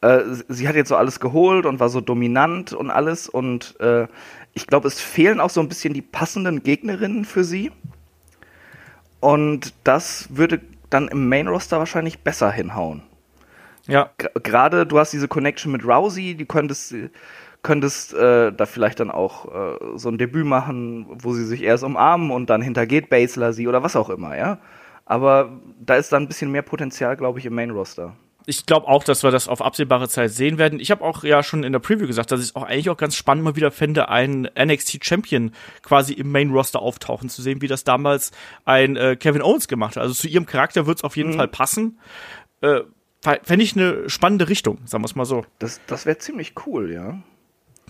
[0.00, 3.28] äh, sie hat jetzt so alles geholt und war so dominant und alles.
[3.28, 4.06] Und äh,
[4.52, 7.72] ich glaube, es fehlen auch so ein bisschen die passenden Gegnerinnen für sie.
[9.24, 13.00] Und das würde dann im Main Roster wahrscheinlich besser hinhauen.
[13.86, 14.10] ja.
[14.42, 16.94] Gerade du hast diese Connection mit Rousey, die könntest,
[17.62, 21.84] könntest äh, da vielleicht dann auch äh, so ein Debüt machen, wo sie sich erst
[21.84, 24.58] umarmen und dann hintergeht Baszler sie oder was auch immer, ja.
[25.06, 28.14] Aber da ist dann ein bisschen mehr Potenzial, glaube ich, im Main Roster.
[28.46, 30.78] Ich glaube auch, dass wir das auf absehbare Zeit sehen werden.
[30.78, 32.96] Ich habe auch ja schon in der Preview gesagt, dass ich es auch eigentlich auch
[32.96, 37.62] ganz spannend mal wieder fände, einen NXT Champion quasi im Main Roster auftauchen zu sehen,
[37.62, 38.32] wie das damals
[38.64, 40.02] ein äh, Kevin Owens gemacht hat.
[40.02, 41.98] Also zu ihrem Charakter wird es auf jeden Fall passen.
[42.60, 42.80] Äh,
[43.22, 45.46] Fände ich eine spannende Richtung, sagen wir es mal so.
[45.58, 47.22] Das, das wäre ziemlich cool, ja.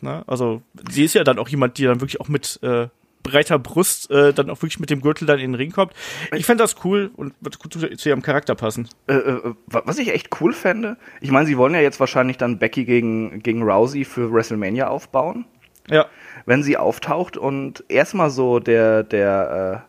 [0.01, 0.23] Ne?
[0.29, 2.87] Also sie ist ja dann auch jemand, die dann wirklich auch mit äh,
[3.25, 5.93] breiter Brust äh, dann auch wirklich mit dem Gürtel dann in den Ring kommt.
[6.33, 8.89] Ich fände das cool und wird gut zu, zu ihrem Charakter passen.
[9.09, 12.37] Äh, äh, wa- was ich echt cool fände, ich meine, sie wollen ja jetzt wahrscheinlich
[12.37, 15.45] dann Becky gegen, gegen Rousey für WrestleMania aufbauen.
[15.91, 16.07] Ja.
[16.47, 19.85] wenn sie auftaucht und erstmal so der, der,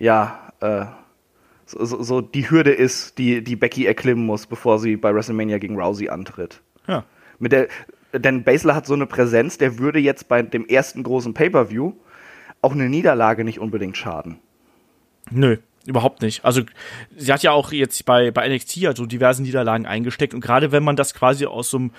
[0.00, 0.86] äh, ja, äh,
[1.66, 5.58] so, so, so die Hürde ist, die, die Becky erklimmen muss, bevor sie bei WrestleMania
[5.58, 6.62] gegen Rousey antritt.
[6.86, 7.04] Ja.
[7.38, 7.68] Mit der,
[8.14, 11.92] denn Baszler hat so eine Präsenz, der würde jetzt bei dem ersten großen Pay-Per-View
[12.64, 14.38] auch eine Niederlage nicht unbedingt schaden.
[15.30, 16.44] Nö, überhaupt nicht.
[16.44, 16.62] Also
[17.16, 20.72] sie hat ja auch jetzt bei, bei NXT ja so diverse Niederlagen eingesteckt und gerade
[20.72, 21.90] wenn man das quasi aus so einem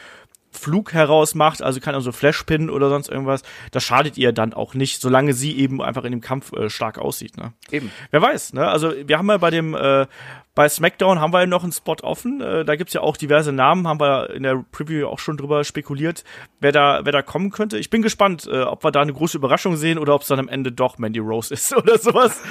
[0.56, 4.74] Flug heraus macht, also kann also Flashpin oder sonst irgendwas, das schadet ihr dann auch
[4.74, 7.38] nicht, solange sie eben einfach in dem Kampf äh, stark aussieht.
[7.38, 7.54] Ne?
[7.72, 7.92] Eben.
[8.12, 8.68] Wer weiß, ne?
[8.68, 10.08] Also wir haben ja bei dem äh,
[10.56, 12.40] bei SmackDown haben wir ja noch einen Spot offen.
[12.40, 15.66] Äh, da gibt's ja auch diverse Namen, haben wir in der Preview auch schon drüber
[15.66, 16.24] spekuliert,
[16.62, 17.78] wer da, wer da kommen könnte.
[17.78, 20.40] Ich bin gespannt, äh, ob wir da eine große Überraschung sehen oder ob es dann
[20.40, 22.42] am Ende doch Mandy Rose ist oder sowas.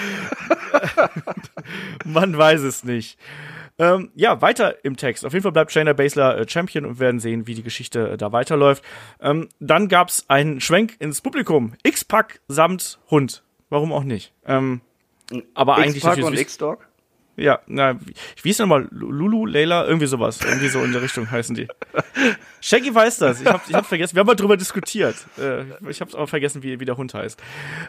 [2.05, 3.19] Man weiß es nicht.
[3.78, 5.24] Ähm, ja, weiter im Text.
[5.24, 8.10] Auf jeden Fall bleibt Shayna Baszler äh, Champion und wir werden sehen, wie die Geschichte
[8.10, 8.84] äh, da weiterläuft.
[9.20, 11.74] Ähm, dann gab's einen Schwenk ins Publikum.
[11.82, 13.42] X-Pack samt Hund.
[13.70, 14.32] Warum auch nicht?
[14.46, 14.80] Ähm,
[15.54, 16.40] aber eigentlich X-Pac natürlich und.
[16.40, 16.88] X-Dog?
[17.37, 18.87] Ja, na, wie, hieß nochmal?
[18.90, 20.40] Lulu, Layla, irgendwie sowas.
[20.44, 21.66] Irgendwie so in der Richtung heißen die.
[22.61, 23.40] Shaggy weiß das.
[23.40, 24.14] Ich hab, ich hab vergessen.
[24.14, 25.16] Wir haben mal drüber diskutiert.
[25.38, 27.42] Äh, ich hab's aber vergessen, wie, wie der Hund heißt.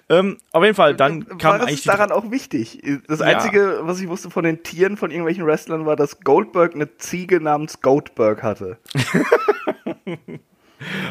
[0.10, 2.82] Ähm, auf jeden Fall, dann kam War das eigentlich ist daran auch wichtig.
[3.08, 3.28] Das Ja.
[3.28, 7.40] Einzige, was ich wusste von den Tieren von irgendwelchen Wrestlern, war, dass Goldberg eine Ziege
[7.40, 8.78] namens Goldberg hatte.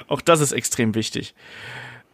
[0.08, 1.34] Auch das ist extrem wichtig.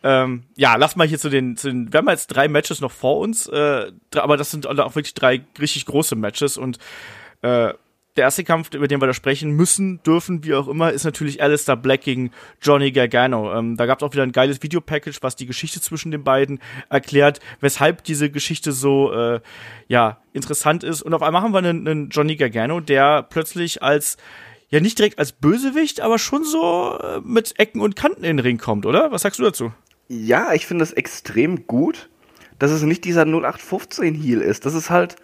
[0.02, 2.92] Ähm, ja, lass mal hier zu den, zu den, wir haben jetzt drei Matches noch
[2.92, 6.78] vor uns, äh, aber das sind auch wirklich drei richtig große Matches und
[7.42, 7.74] äh,
[8.16, 11.42] der erste Kampf, über den wir da sprechen müssen, dürfen, wie auch immer, ist natürlich
[11.42, 13.56] Alistair Black gegen Johnny Gargano.
[13.56, 16.60] Ähm, da gab es auch wieder ein geiles Videopackage, was die Geschichte zwischen den beiden
[16.88, 19.40] erklärt, weshalb diese Geschichte so äh,
[19.88, 21.02] ja interessant ist.
[21.02, 24.16] Und auf einmal haben wir einen, einen Johnny Gargano, der plötzlich als
[24.70, 28.44] ja nicht direkt als Bösewicht, aber schon so äh, mit Ecken und Kanten in den
[28.44, 29.12] Ring kommt, oder?
[29.12, 29.72] Was sagst du dazu?
[30.12, 32.10] Ja, ich finde es extrem gut,
[32.58, 34.66] dass es nicht dieser 0815 Heal ist.
[34.66, 35.14] Das ist halt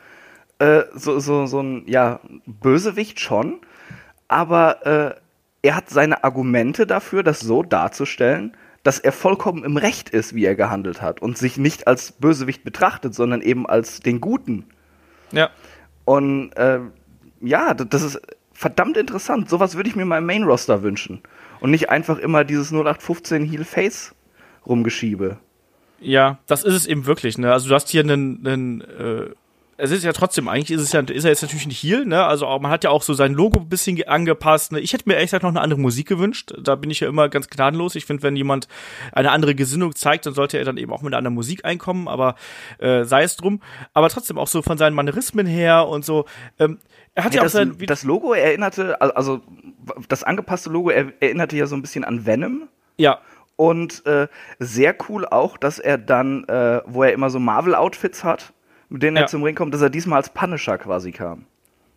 [0.61, 3.59] äh, so, so, so ein, ja, Bösewicht schon,
[4.29, 5.15] aber äh,
[5.63, 10.45] er hat seine Argumente dafür, das so darzustellen, dass er vollkommen im Recht ist, wie
[10.45, 14.67] er gehandelt hat und sich nicht als Bösewicht betrachtet, sondern eben als den Guten.
[15.33, 15.51] Ja.
[16.05, 16.79] Und äh,
[17.41, 18.21] ja, das ist
[18.53, 19.51] verdammt interessant.
[19.51, 21.23] Sowas würde ich mir mal im Main Roster wünschen.
[21.59, 24.15] Und nicht einfach immer dieses 0815 Heel Face
[24.67, 25.39] rumgeschiebe.
[26.01, 27.39] Ja, das ist es eben wirklich.
[27.39, 27.53] Ne?
[27.53, 29.31] Also du hast hier einen, einen äh,
[29.79, 32.25] es ist ja trotzdem, eigentlich ist es ja, ist er jetzt natürlich nicht Heal, ne?
[32.25, 34.73] Also auch, man hat ja auch so sein Logo ein bisschen angepasst.
[34.73, 34.81] Ne?
[34.81, 36.55] Ich hätte mir ehrlich gesagt noch eine andere Musik gewünscht.
[36.59, 37.95] Da bin ich ja immer ganz gnadenlos.
[37.95, 38.69] Ich finde, wenn jemand
[39.13, 42.09] eine andere Gesinnung zeigt, dann sollte er dann eben auch mit einer anderen Musik einkommen,
[42.09, 42.37] aber
[42.79, 43.61] äh, sei es drum.
[43.93, 46.25] Aber trotzdem auch so von seinen Manierismen her und so.
[46.59, 46.79] Ähm,
[47.15, 49.43] er hat ja, ja das, auch sein, das Logo erinnerte, also
[50.09, 52.69] das angepasste Logo erinnerte ja so ein bisschen an Venom.
[52.97, 53.21] Ja.
[53.57, 58.53] Und äh, sehr cool auch, dass er dann, äh, wo er immer so Marvel-Outfits hat,
[58.89, 59.23] mit denen ja.
[59.23, 61.47] er zum Ring kommt, dass er diesmal als Punisher quasi kam.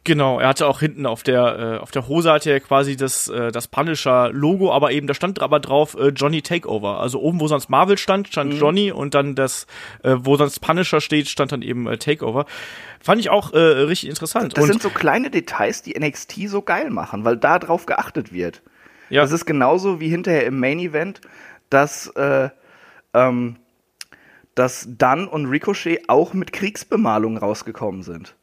[0.06, 3.28] Genau, er hatte auch hinten auf der äh, auf der Hose hatte er quasi das
[3.28, 7.00] äh, das Punisher Logo, aber eben da stand aber drauf äh, Johnny Takeover.
[7.02, 8.60] Also oben wo sonst Marvel stand, stand mhm.
[8.60, 9.68] Johnny und dann das
[10.04, 12.46] äh, wo sonst Punisher steht, stand dann eben äh, Takeover.
[13.02, 14.58] Fand ich auch äh, richtig interessant.
[14.58, 18.32] Das und sind so kleine Details, die NXT so geil machen, weil da drauf geachtet
[18.32, 18.64] wird.
[19.10, 19.22] Ja.
[19.22, 21.20] Das ist genauso wie hinterher im Main Event,
[21.70, 22.50] dass äh,
[23.14, 23.58] ähm,
[24.56, 28.36] dass Dunn und Ricochet auch mit Kriegsbemalung rausgekommen sind.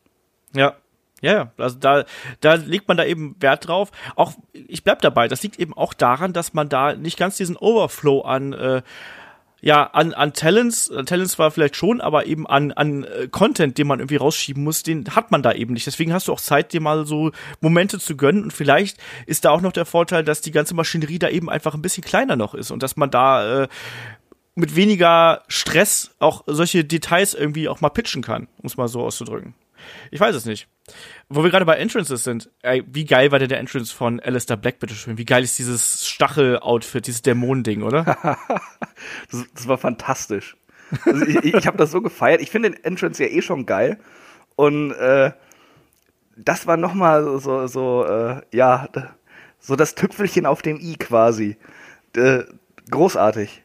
[0.54, 0.74] Ja.
[1.22, 2.04] Ja, ja, also da,
[2.40, 3.90] da legt man da eben Wert drauf.
[4.16, 7.56] Auch, ich bleib dabei, das liegt eben auch daran, dass man da nicht ganz diesen
[7.56, 8.82] Overflow an, äh,
[9.66, 13.76] ja, an, an Talents, an Talents war vielleicht schon, aber eben an, an äh, Content,
[13.78, 15.88] den man irgendwie rausschieben muss, den hat man da eben nicht.
[15.88, 19.50] Deswegen hast du auch Zeit, dir mal so Momente zu gönnen und vielleicht ist da
[19.50, 22.54] auch noch der Vorteil, dass die ganze Maschinerie da eben einfach ein bisschen kleiner noch
[22.54, 23.68] ist und dass man da äh,
[24.54, 29.00] mit weniger Stress auch solche Details irgendwie auch mal pitchen kann, um es mal so
[29.00, 29.54] auszudrücken.
[30.12, 30.68] Ich weiß es nicht.
[31.28, 34.56] Wo wir gerade bei Entrances sind, ey, wie geil war denn der Entrance von Alistair
[34.56, 35.18] Black, bitteschön?
[35.18, 38.04] Wie geil ist dieses Stachel-Outfit, dieses Dämonending, oder?
[39.30, 40.56] das, das, war fantastisch.
[41.04, 42.40] Also ich ich habe das so gefeiert.
[42.40, 43.98] Ich finde den Entrance ja eh schon geil.
[44.54, 45.32] Und äh,
[46.36, 48.88] das war nochmal so, so äh, ja,
[49.58, 51.56] so das Tüpfelchen auf dem i quasi.
[52.14, 52.44] Äh,
[52.90, 53.62] großartig.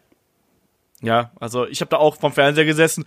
[1.02, 3.06] Ja, also ich habe da auch vom Fernseher gesessen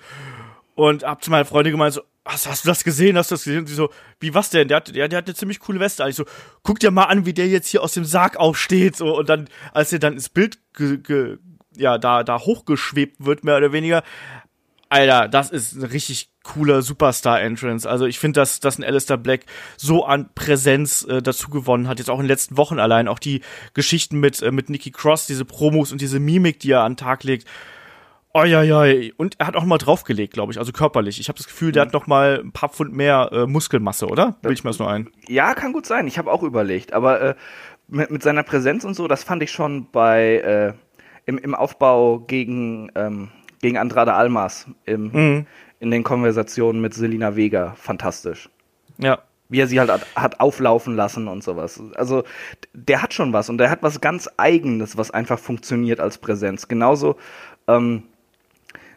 [0.74, 3.16] und hab zu meiner Freundin gemeint so, hast, hast du das gesehen?
[3.16, 3.60] Hast du das gesehen?
[3.60, 4.68] Und sie so, wie was denn?
[4.68, 6.04] Der hat, der, der hat eine ziemlich coole Weste.
[6.04, 6.30] Also so,
[6.62, 8.96] guck dir mal an, wie der jetzt hier aus dem Sarg aufsteht.
[8.96, 11.38] So, und dann, als er dann ins Bild ge, ge,
[11.76, 14.02] ja, da, da hochgeschwebt wird, mehr oder weniger.
[14.88, 17.88] Alter, das ist ein richtig cooler Superstar-Entrance.
[17.88, 21.98] Also ich finde, dass, dass ein Alistair Black so an Präsenz äh, dazu gewonnen hat,
[21.98, 23.40] jetzt auch in den letzten Wochen allein, auch die
[23.72, 26.98] Geschichten mit, äh, mit Nikki Cross, diese Promos und diese Mimik, die er an den
[26.98, 27.48] Tag legt
[28.36, 31.20] Oi, Und er hat auch mal draufgelegt, glaube ich, also körperlich.
[31.20, 34.36] Ich habe das Gefühl, der hat noch mal ein paar Pfund mehr äh, Muskelmasse, oder?
[34.42, 35.08] Will ich mir das nur ein?
[35.28, 36.08] Ja, kann gut sein.
[36.08, 36.92] Ich habe auch überlegt.
[36.92, 37.34] Aber äh,
[37.86, 40.72] mit, mit, seiner Präsenz und so, das fand ich schon bei äh,
[41.26, 43.28] im, im Aufbau gegen, ähm,
[43.60, 45.46] gegen Andrade Almas im, mhm.
[45.78, 48.50] in den Konversationen mit Selina Vega fantastisch.
[48.98, 49.20] Ja.
[49.48, 51.80] Wie er sie halt hat, hat auflaufen lassen und sowas.
[51.94, 52.24] Also
[52.72, 56.66] der hat schon was und der hat was ganz Eigenes, was einfach funktioniert als Präsenz.
[56.66, 57.14] Genauso
[57.68, 58.02] ähm,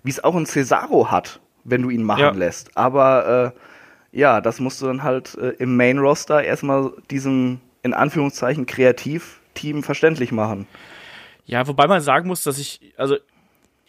[0.03, 2.31] wie es auch ein Cesaro hat, wenn du ihn machen ja.
[2.31, 2.75] lässt.
[2.77, 8.65] Aber äh, ja, das musst du dann halt äh, im Main-Roster erstmal diesem, in Anführungszeichen,
[8.65, 10.67] Kreativteam verständlich machen.
[11.45, 13.17] Ja, wobei man sagen muss, dass ich, also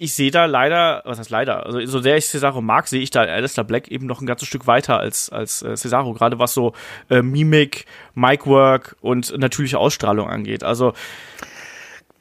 [0.00, 3.10] ich sehe da leider, was heißt leider, also so sehr ich Cesaro mag, sehe ich
[3.10, 6.54] da Alistair Black eben noch ein ganzes Stück weiter als, als äh, Cesaro, gerade was
[6.54, 6.72] so
[7.10, 10.62] äh, Mimik, Micwork und natürliche Ausstrahlung angeht.
[10.62, 10.92] Also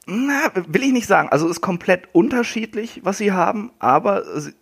[0.08, 1.30] na, will ich nicht sagen.
[1.30, 4.54] Also ist komplett unterschiedlich, was sie haben, aber sie,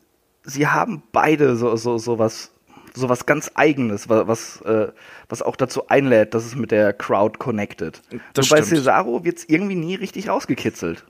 [0.43, 2.51] sie haben beide so, so, so was,
[2.95, 4.91] so was ganz Eigenes, was, was, äh,
[5.29, 8.01] was auch dazu einlädt, dass es mit der Crowd connected.
[8.33, 11.05] Das Und bei Cesaro wird es irgendwie nie richtig rausgekitzelt.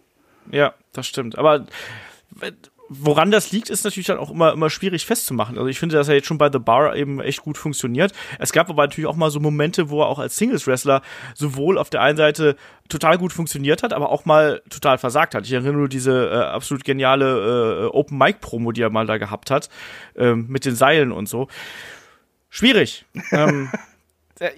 [0.51, 1.37] Ja, das stimmt.
[1.37, 1.65] Aber
[2.89, 5.57] woran das liegt, ist natürlich dann auch immer, immer schwierig festzumachen.
[5.57, 8.13] Also ich finde, dass er jetzt schon bei The Bar eben echt gut funktioniert.
[8.39, 11.01] Es gab aber natürlich auch mal so Momente, wo er auch als Singles-Wrestler
[11.33, 12.55] sowohl auf der einen Seite
[12.89, 15.45] total gut funktioniert hat, aber auch mal total versagt hat.
[15.45, 19.69] Ich erinnere nur diese äh, absolut geniale äh, Open-Mic-Promo, die er mal da gehabt hat,
[20.15, 21.47] äh, mit den Seilen und so.
[22.49, 23.05] Schwierig.
[23.31, 23.77] ähm, äh,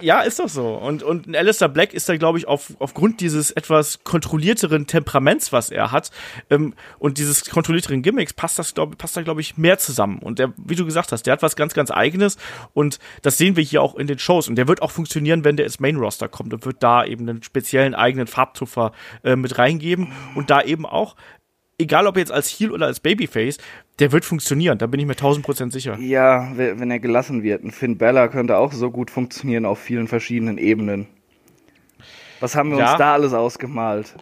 [0.00, 0.74] ja, ist doch so.
[0.74, 5.70] Und, und Alistair Black ist da, glaube ich, auf, aufgrund dieses etwas kontrollierteren Temperaments, was
[5.70, 6.10] er hat,
[6.50, 10.18] ähm, und dieses kontrollierteren Gimmicks, passt das, glaub, passt da, glaube ich, mehr zusammen.
[10.18, 12.38] Und der, wie du gesagt hast, der hat was ganz, ganz Eigenes.
[12.74, 14.48] Und das sehen wir hier auch in den Shows.
[14.48, 17.28] Und der wird auch funktionieren, wenn der ins Main Roster kommt und wird da eben
[17.28, 21.14] einen speziellen eigenen Farbtupfer äh, mit reingeben und da eben auch
[21.78, 23.58] egal ob jetzt als Heel oder als Babyface,
[23.98, 25.98] der wird funktionieren, da bin ich mir tausend Prozent sicher.
[25.98, 27.64] Ja, wenn er gelassen wird.
[27.64, 31.06] Ein Finn Bella könnte auch so gut funktionieren auf vielen verschiedenen Ebenen.
[32.40, 32.90] Was haben wir ja.
[32.90, 34.14] uns da alles ausgemalt?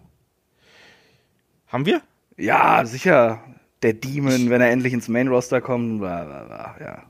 [1.68, 2.00] Haben wir?
[2.36, 3.42] Ja, sicher.
[3.82, 7.02] Der Demon, wenn er endlich ins Main Roster kommt, bla, bla, bla, ja.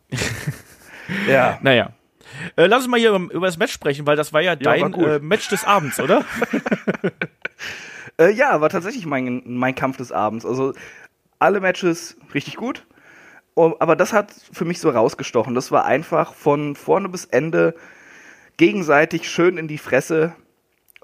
[1.32, 1.58] ja.
[1.62, 1.90] Naja.
[2.56, 4.56] Äh, lass uns mal hier über, über, das Match sprechen, weil das war ja, ja
[4.56, 6.24] dein war äh, Match des Abends, oder?
[8.18, 10.46] Äh, ja, war tatsächlich mein, mein Kampf des Abends.
[10.46, 10.72] Also
[11.38, 12.86] alle Matches richtig gut.
[13.54, 15.54] Aber das hat für mich so rausgestochen.
[15.54, 17.74] Das war einfach von vorne bis Ende
[18.58, 20.34] gegenseitig schön in die Fresse.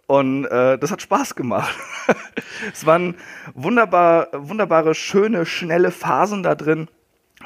[0.06, 1.74] Und äh, das hat Spaß gemacht.
[2.72, 3.14] es waren
[3.54, 6.88] wunderbar, wunderbare, schöne, schnelle Phasen da drin,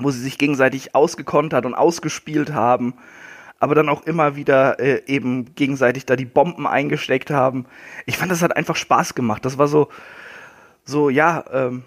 [0.01, 2.95] wo sie sich gegenseitig ausgekontert und ausgespielt haben,
[3.67, 7.67] aber dann auch immer wieder äh, eben gegenseitig da die Bomben eingesteckt haben.
[8.07, 9.45] Ich fand, das hat einfach Spaß gemacht.
[9.45, 9.89] Das war so,
[10.85, 11.83] so ja, ähm,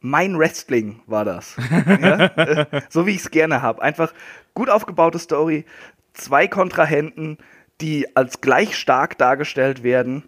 [0.00, 1.54] mein Wrestling war das.
[1.86, 2.24] ja?
[2.28, 3.82] äh, so wie ich es gerne habe.
[3.82, 4.14] Einfach
[4.54, 5.66] gut aufgebaute Story,
[6.14, 7.36] zwei Kontrahenten,
[7.82, 10.22] die als gleich stark dargestellt werden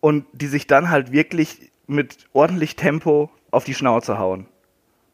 [0.00, 4.46] und die sich dann halt wirklich mit ordentlich Tempo auf die Schnauze hauen.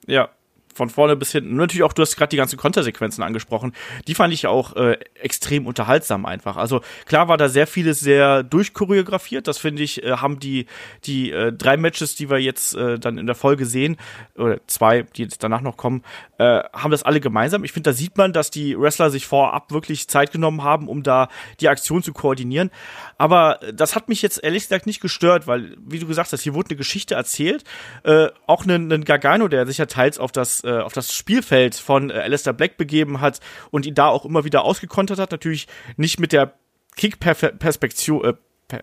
[0.05, 0.31] Ja,
[0.78, 1.50] von vorne bis hinten.
[1.50, 3.74] Und natürlich auch, du hast gerade die ganzen Kontersequenzen angesprochen.
[4.06, 6.56] Die fand ich auch äh, extrem unterhaltsam einfach.
[6.56, 9.46] Also klar war da sehr vieles sehr durchchoreografiert.
[9.46, 10.66] Das finde ich, äh, haben die,
[11.04, 13.96] die äh, drei Matches, die wir jetzt äh, dann in der Folge sehen,
[14.36, 16.02] oder zwei, die jetzt danach noch kommen,
[16.38, 17.64] äh, haben das alle gemeinsam.
[17.64, 21.02] Ich finde, da sieht man, dass die Wrestler sich vorab wirklich Zeit genommen haben, um
[21.02, 21.28] da
[21.60, 22.70] die Aktion zu koordinieren.
[23.18, 26.54] Aber das hat mich jetzt ehrlich gesagt nicht gestört, weil, wie du gesagt hast, hier
[26.54, 27.64] wurde eine Geschichte erzählt.
[28.04, 31.74] Äh, auch ein, ein Gargano, der sich ja teils auf das, äh, auf das Spielfeld
[31.74, 35.33] von äh, Alistair Black begeben hat und ihn da auch immer wieder ausgekontert hat.
[35.33, 36.54] Natürlich nicht mit der
[36.96, 38.35] Kick-Perspektion, äh,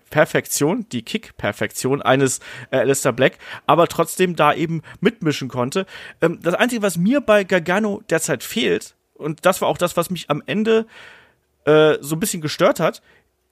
[0.10, 2.40] Perfektion, die Kick-Perfektion eines
[2.72, 5.86] äh, Alistair Black, aber trotzdem da eben mitmischen konnte.
[6.22, 10.10] Ähm, das Einzige, was mir bei Gargano derzeit fehlt, und das war auch das, was
[10.10, 10.88] mich am Ende
[11.66, 13.04] äh, so ein bisschen gestört hat,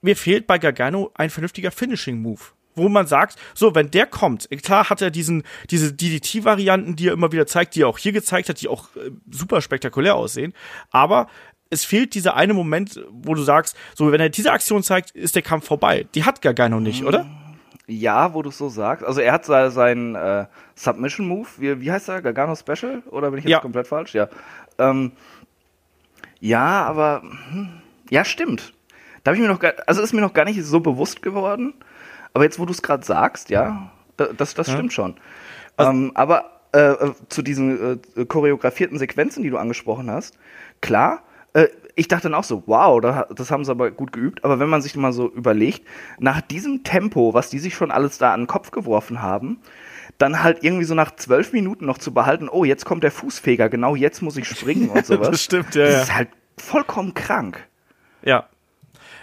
[0.02, 2.42] mir fehlt bei Gargano ein vernünftiger Finishing-Move.
[2.76, 7.14] Wo man sagt, so, wenn der kommt, klar hat er diesen, diese DDT-Varianten, die er
[7.14, 10.54] immer wieder zeigt, die er auch hier gezeigt hat, die auch äh, super spektakulär aussehen,
[10.92, 11.28] aber
[11.70, 15.36] es fehlt dieser eine Moment, wo du sagst, so, wenn er diese Aktion zeigt, ist
[15.36, 16.06] der Kampf vorbei.
[16.14, 17.26] Die hat Gargano nicht, oder?
[17.88, 19.04] Ja, wo du es so sagst.
[19.04, 22.22] Also er hat seinen äh, Submission Move, wie, wie heißt er?
[22.22, 23.02] Gargano Special?
[23.10, 23.60] Oder bin ich jetzt Ja.
[23.60, 24.14] komplett falsch?
[24.14, 24.30] Ja.
[24.78, 25.12] Ähm,
[26.40, 27.70] ja, aber hm,
[28.10, 28.74] ja, stimmt.
[29.24, 31.74] Da habe ich mir noch gar, also ist mir noch gar nicht so bewusst geworden.
[32.34, 34.74] Aber jetzt, wo du es gerade sagst, ja, da- das, das Ja.
[34.74, 35.16] stimmt schon.
[35.78, 40.38] ähm, aber äh, äh, zu diesen äh, choreografierten Sequenzen, die du angesprochen hast,
[40.82, 41.22] klar,
[41.54, 44.44] äh, ich dachte dann auch so, wow, da, das haben sie aber gut geübt.
[44.44, 45.84] Aber wenn man sich mal so überlegt,
[46.20, 49.60] nach diesem Tempo, was die sich schon alles da an den Kopf geworfen haben,
[50.18, 53.70] dann halt irgendwie so nach zwölf Minuten noch zu behalten, oh, jetzt kommt der Fußfeger,
[53.70, 55.30] genau jetzt muss ich springen und sowas.
[55.30, 57.60] Das stimmt, ja, Das ist halt vollkommen krank.
[58.24, 58.48] Ja.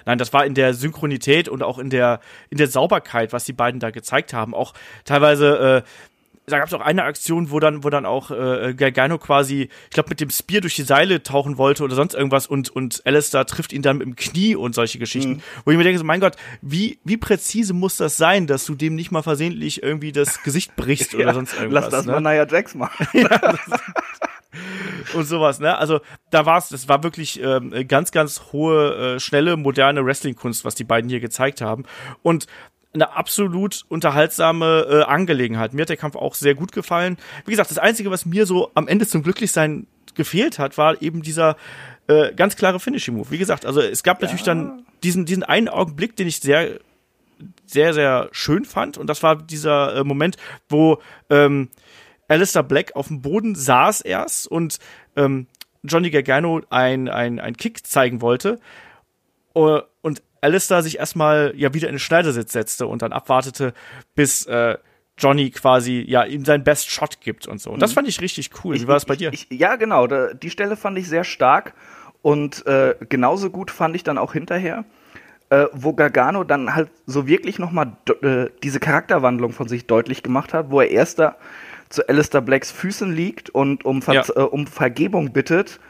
[0.06, 3.52] Nein, das war in der Synchronität und auch in der, in der Sauberkeit, was die
[3.52, 4.54] beiden da gezeigt haben.
[4.54, 5.88] Auch teilweise, äh,
[6.50, 9.90] da gab es auch eine Aktion, wo dann, wo dann auch äh, Gargano quasi, ich
[9.90, 13.46] glaube, mit dem Spear durch die Seile tauchen wollte oder sonst irgendwas und, und Alistair
[13.46, 15.34] trifft ihn dann mit dem Knie und solche Geschichten.
[15.34, 15.42] Mhm.
[15.64, 18.74] Wo ich mir denke, so, mein Gott, wie, wie präzise muss das sein, dass du
[18.74, 21.84] dem nicht mal versehentlich irgendwie das Gesicht brichst oder sonst irgendwas.
[21.84, 22.20] Lass das ne?
[22.20, 23.06] mal Nia Jax machen.
[25.14, 25.76] und sowas, ne?
[25.76, 30.74] Also da war's, das war wirklich ähm, ganz, ganz hohe, äh, schnelle, moderne Wrestling-Kunst, was
[30.74, 31.84] die beiden hier gezeigt haben.
[32.22, 32.46] Und
[32.92, 35.72] eine absolut unterhaltsame äh, Angelegenheit.
[35.72, 37.18] Mir hat der Kampf auch sehr gut gefallen.
[37.44, 41.22] Wie gesagt, das Einzige, was mir so am Ende zum Glücklichsein gefehlt hat, war eben
[41.22, 41.56] dieser
[42.08, 43.30] äh, ganz klare Finishing-Move.
[43.30, 46.80] Wie gesagt, also es gab natürlich dann diesen, diesen einen Augenblick, den ich sehr,
[47.64, 48.98] sehr, sehr schön fand.
[48.98, 50.36] Und das war dieser äh, Moment,
[50.68, 51.68] wo ähm,
[52.26, 54.78] Alistair Black auf dem Boden saß erst und
[55.16, 55.46] ähm,
[55.82, 58.60] Johnny Gargano ein, ein, ein Kick zeigen wollte.
[59.54, 63.74] Uh, und Alistair sich erstmal ja wieder in den Schneidersitz setzte und dann abwartete,
[64.14, 64.78] bis äh,
[65.18, 67.70] Johnny quasi ja ihm seinen Best Shot gibt und so.
[67.70, 68.76] Und das fand ich richtig cool.
[68.76, 69.32] Wie war das bei dir?
[69.32, 70.06] Ich, ich, ja, genau.
[70.06, 71.74] Da, die Stelle fand ich sehr stark
[72.22, 74.84] und äh, genauso gut fand ich dann auch hinterher,
[75.50, 80.54] äh, wo Gargano dann halt so wirklich nochmal äh, diese Charakterwandlung von sich deutlich gemacht
[80.54, 81.36] hat, wo er erst da
[81.90, 84.24] zu Alistair Blacks Füßen liegt und um, Ver Ja.
[84.34, 85.80] äh, um Vergebung bittet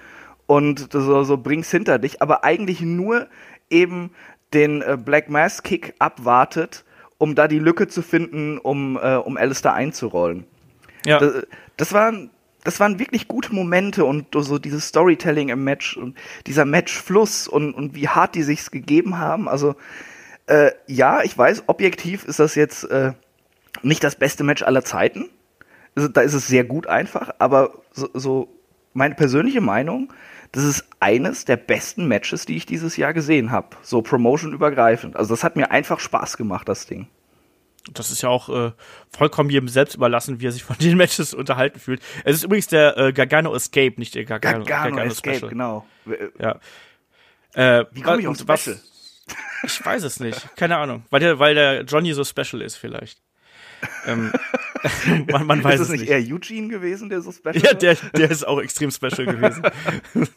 [0.46, 3.28] und so, so bring's hinter dich, aber eigentlich nur
[3.70, 4.10] eben
[4.52, 6.84] den äh, Black Mass Kick abwartet,
[7.18, 10.44] um da die Lücke zu finden, um, äh, um Alistair einzurollen.
[11.06, 11.18] ja.
[11.18, 12.30] Das, das waren
[12.64, 17.72] das waren wirklich gute Momente und so dieses Storytelling im Match und dieser Matchfluss und,
[17.72, 19.48] und wie hart die sich's gegeben haben.
[19.48, 19.76] Also
[20.46, 23.12] äh, ja, ich weiß, objektiv ist das jetzt äh,
[23.82, 25.30] nicht das beste Match aller Zeiten.
[25.96, 28.48] Also, da ist es sehr gut einfach, aber so, so
[28.92, 30.12] meine persönliche Meinung,
[30.52, 33.76] das ist eines der besten Matches, die ich dieses Jahr gesehen habe.
[33.82, 35.14] So Promotion übergreifend.
[35.16, 37.06] Also das hat mir einfach Spaß gemacht, das Ding.
[37.92, 38.72] Das ist ja auch äh,
[39.16, 42.02] vollkommen jedem selbst überlassen, wie er sich von den Matches unterhalten fühlt.
[42.24, 45.50] Es ist übrigens der äh, Gargano Escape, nicht der Gargano, Gargano, Gargano Escape, Special.
[45.50, 45.86] genau.
[46.38, 46.58] Ja.
[47.54, 48.80] Äh, Wie komme ich auf was- Special?
[49.62, 50.56] Ich weiß es nicht.
[50.56, 51.04] Keine Ahnung.
[51.10, 53.20] Weil der, weil der Johnny so special ist, vielleicht.
[54.06, 54.32] Ähm,
[55.30, 56.02] man, man weiß ist es nicht.
[56.02, 59.26] Ist nicht eher Eugene gewesen, der so special Ja, der, der ist auch extrem special
[59.26, 59.62] gewesen.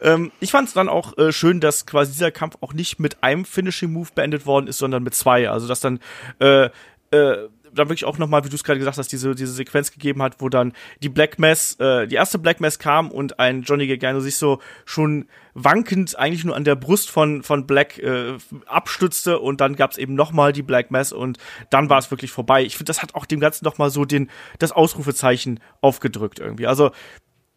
[0.00, 3.22] ähm, ich fand es dann auch äh, schön, dass quasi dieser Kampf auch nicht mit
[3.22, 5.48] einem Finishing Move beendet worden ist, sondern mit zwei.
[5.48, 6.00] Also dass dann
[6.38, 6.70] äh,
[7.10, 10.22] äh, dann wirklich auch nochmal, wie du es gerade gesagt hast, diese, diese Sequenz gegeben
[10.22, 13.86] hat, wo dann die Black Mass, äh, die erste Black Mass kam und ein Johnny
[13.86, 19.38] Gargano sich so schon wankend eigentlich nur an der Brust von, von Black äh, abstützte
[19.38, 21.38] und dann gab's eben nochmal die Black Mass und
[21.70, 22.62] dann war es wirklich vorbei.
[22.62, 26.66] Ich finde, das hat auch dem Ganzen nochmal so den, das Ausrufezeichen aufgedrückt irgendwie.
[26.66, 26.90] Also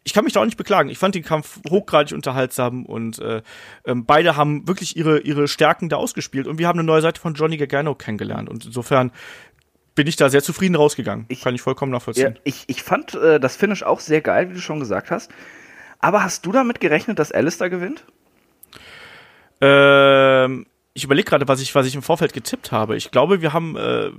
[0.06, 0.88] ich kann mich da auch nicht beklagen.
[0.88, 3.42] Ich fand den Kampf hochgradig unterhaltsam und äh,
[3.84, 7.20] ähm, beide haben wirklich ihre, ihre Stärken da ausgespielt und wir haben eine neue Seite
[7.20, 9.10] von Johnny Gargano kennengelernt und insofern
[9.96, 11.24] bin ich da sehr zufrieden rausgegangen.
[11.28, 12.34] Ich, Kann ich vollkommen nachvollziehen.
[12.34, 15.32] Ja, ich, ich fand äh, das Finish auch sehr geil, wie du schon gesagt hast.
[15.98, 18.04] Aber hast du damit gerechnet, dass Alistair gewinnt?
[19.60, 22.96] Ähm, ich überlege gerade, was ich, was ich im Vorfeld getippt habe.
[22.96, 24.10] Ich glaube, wir haben, äh,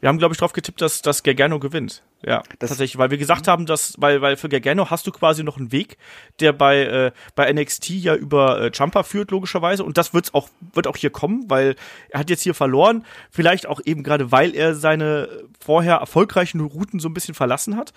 [0.00, 2.02] wir haben, glaube ich, darauf getippt, dass, dass Gargano gewinnt.
[2.24, 5.44] Ja, das tatsächlich, weil wir gesagt haben, dass, weil, weil für Gargano hast du quasi
[5.44, 5.98] noch einen Weg,
[6.40, 9.84] der bei, äh, bei NXT ja über äh, Jumper führt, logischerweise.
[9.84, 11.76] Und das wird's auch, wird auch hier kommen, weil
[12.08, 13.04] er hat jetzt hier verloren.
[13.30, 15.28] Vielleicht auch eben gerade, weil er seine
[15.60, 17.92] vorher erfolgreichen Routen so ein bisschen verlassen hat.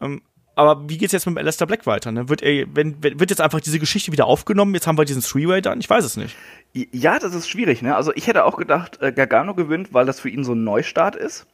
[0.00, 0.22] Ähm,
[0.60, 2.12] aber wie geht's jetzt mit Alistair Black weiter?
[2.12, 2.28] Ne?
[2.28, 4.74] Wird, er, wenn, wird jetzt einfach diese Geschichte wieder aufgenommen?
[4.74, 5.80] Jetzt haben wir diesen Three-Way dann?
[5.80, 6.36] Ich weiß es nicht.
[6.74, 7.80] Ja, das ist schwierig.
[7.80, 7.96] Ne?
[7.96, 11.16] Also ich hätte auch gedacht, äh, Gargano gewinnt, weil das für ihn so ein Neustart
[11.16, 11.46] ist.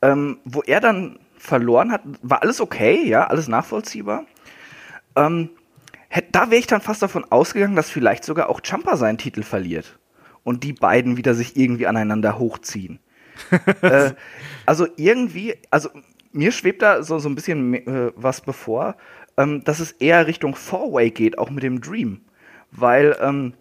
[0.00, 4.24] Ähm, wo er dann verloren hat, war alles okay, ja, alles nachvollziehbar.
[5.14, 5.50] Ähm,
[6.08, 9.42] hätt, da wäre ich dann fast davon ausgegangen, dass vielleicht sogar auch Champa seinen Titel
[9.42, 9.98] verliert.
[10.44, 13.00] Und die beiden wieder sich irgendwie aneinander hochziehen.
[13.82, 14.12] äh,
[14.64, 15.90] also irgendwie, also
[16.38, 18.96] mir schwebt da so, so ein bisschen äh, was bevor,
[19.36, 22.20] ähm, dass es eher Richtung Four-Way geht, auch mit dem Dream.
[22.70, 23.54] Weil ähm,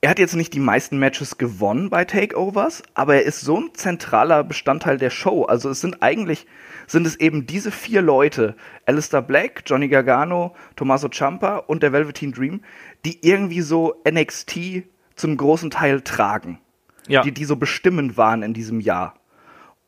[0.00, 3.70] er hat jetzt nicht die meisten Matches gewonnen bei Takeovers, aber er ist so ein
[3.74, 5.46] zentraler Bestandteil der Show.
[5.46, 6.46] Also es sind eigentlich,
[6.86, 8.54] sind es eben diese vier Leute,
[8.86, 12.60] Alistair Black, Johnny Gargano, Tommaso Ciampa und der Velveteen Dream,
[13.04, 14.84] die irgendwie so NXT
[15.16, 16.60] zum großen Teil tragen.
[17.08, 17.22] Ja.
[17.22, 19.14] Die, die so bestimmend waren in diesem Jahr.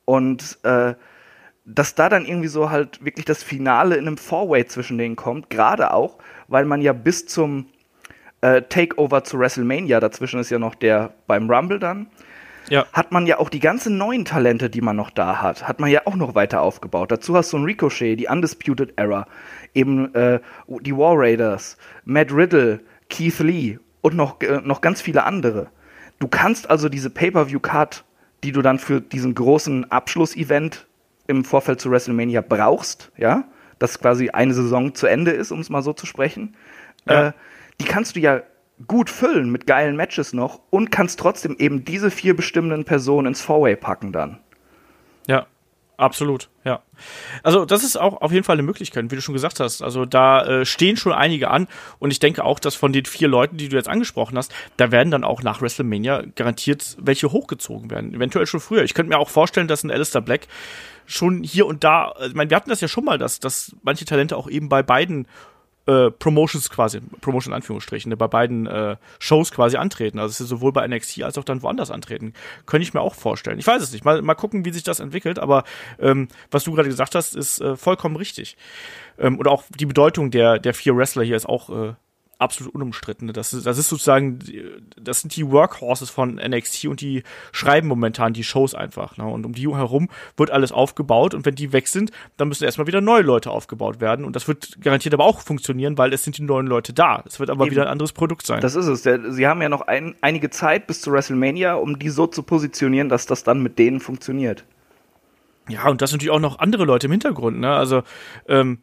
[0.05, 0.95] Und äh,
[1.65, 5.51] dass da dann irgendwie so halt wirklich das Finale in einem Four-Way zwischen denen kommt,
[5.51, 6.19] gerade auch,
[6.49, 7.67] weil man ja bis zum
[8.41, 12.09] äh, Takeover zu WrestleMania, dazwischen ist ja noch der beim Rumble dann,
[12.69, 12.87] ja.
[12.93, 15.91] hat man ja auch die ganzen neuen Talente, die man noch da hat, hat man
[15.91, 17.13] ja auch noch weiter aufgebaut.
[17.13, 19.27] Dazu hast du ein Ricochet, die Undisputed Era,
[19.75, 25.25] eben äh, die War Raiders, Matt Riddle, Keith Lee und noch, äh, noch ganz viele
[25.25, 25.69] andere.
[26.19, 28.05] Du kannst also diese Pay-Per-View-Card,
[28.45, 30.87] die du dann für diesen großen Abschlussevent
[31.31, 33.45] im Vorfeld zu WrestleMania brauchst, ja,
[33.79, 36.57] dass quasi eine Saison zu Ende ist, um es mal so zu sprechen,
[37.09, 37.29] ja.
[37.29, 37.33] äh,
[37.81, 38.43] die kannst du ja
[38.87, 43.41] gut füllen mit geilen Matches noch und kannst trotzdem eben diese vier bestimmenden Personen ins
[43.41, 44.39] Four-Way packen dann.
[45.27, 45.47] Ja,
[45.97, 46.83] absolut, ja.
[47.43, 49.83] Also das ist auch auf jeden Fall eine Möglichkeit, wie du schon gesagt hast.
[49.83, 53.29] Also da äh, stehen schon einige an und ich denke auch, dass von den vier
[53.29, 57.91] Leuten, die du jetzt angesprochen hast, da werden dann auch nach WrestleMania garantiert welche hochgezogen
[57.91, 58.15] werden.
[58.15, 58.83] Eventuell schon früher.
[58.83, 60.49] Ich könnte mir auch vorstellen, dass ein Alistair Black
[61.11, 64.05] schon hier und da, ich meine, wir hatten das ja schon mal, dass, dass manche
[64.05, 65.27] Talente auch eben bei beiden
[65.87, 70.19] äh, Promotions quasi, Promotion in Anführungsstrichen, ne, bei beiden äh, Shows quasi antreten.
[70.19, 72.35] Also es ist sowohl bei NXT als auch dann woanders antreten.
[72.67, 73.59] Könnte ich mir auch vorstellen.
[73.59, 74.05] Ich weiß es nicht.
[74.05, 75.65] Mal, mal gucken, wie sich das entwickelt, aber
[75.99, 78.57] ähm, was du gerade gesagt hast, ist äh, vollkommen richtig.
[79.19, 81.95] Ähm, und auch die Bedeutung der, der vier Wrestler hier ist auch äh,
[82.41, 83.33] absolut unumstritten.
[83.33, 84.39] Das ist, das ist sozusagen,
[85.01, 87.23] das sind die Workhorses von NXT und die
[87.53, 89.17] schreiben momentan die Shows einfach.
[89.17, 89.25] Ne?
[89.25, 92.87] Und um die herum wird alles aufgebaut und wenn die weg sind, dann müssen erstmal
[92.87, 94.25] wieder neue Leute aufgebaut werden.
[94.25, 97.23] Und das wird garantiert aber auch funktionieren, weil es sind die neuen Leute da.
[97.27, 97.73] Es wird aber Eben.
[97.73, 98.61] wieder ein anderes Produkt sein.
[98.61, 99.03] Das ist es.
[99.03, 102.43] Der, sie haben ja noch ein, einige Zeit bis zu WrestleMania, um die so zu
[102.43, 104.65] positionieren, dass das dann mit denen funktioniert.
[105.69, 107.71] Ja, und das sind natürlich auch noch andere Leute im Hintergrund, ne?
[107.73, 108.03] Also,
[108.49, 108.79] ähm,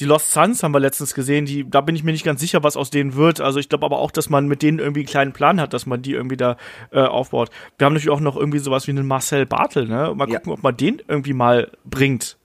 [0.00, 2.62] die Lost Suns haben wir letztens gesehen, die, da bin ich mir nicht ganz sicher,
[2.62, 3.40] was aus denen wird.
[3.40, 5.86] Also ich glaube aber auch, dass man mit denen irgendwie einen kleinen Plan hat, dass
[5.86, 6.56] man die irgendwie da
[6.90, 7.50] äh, aufbaut.
[7.78, 10.12] Wir haben natürlich auch noch irgendwie sowas wie einen Marcel Bartel, ne?
[10.14, 10.52] Mal gucken, ja.
[10.52, 12.36] ob man den irgendwie mal bringt.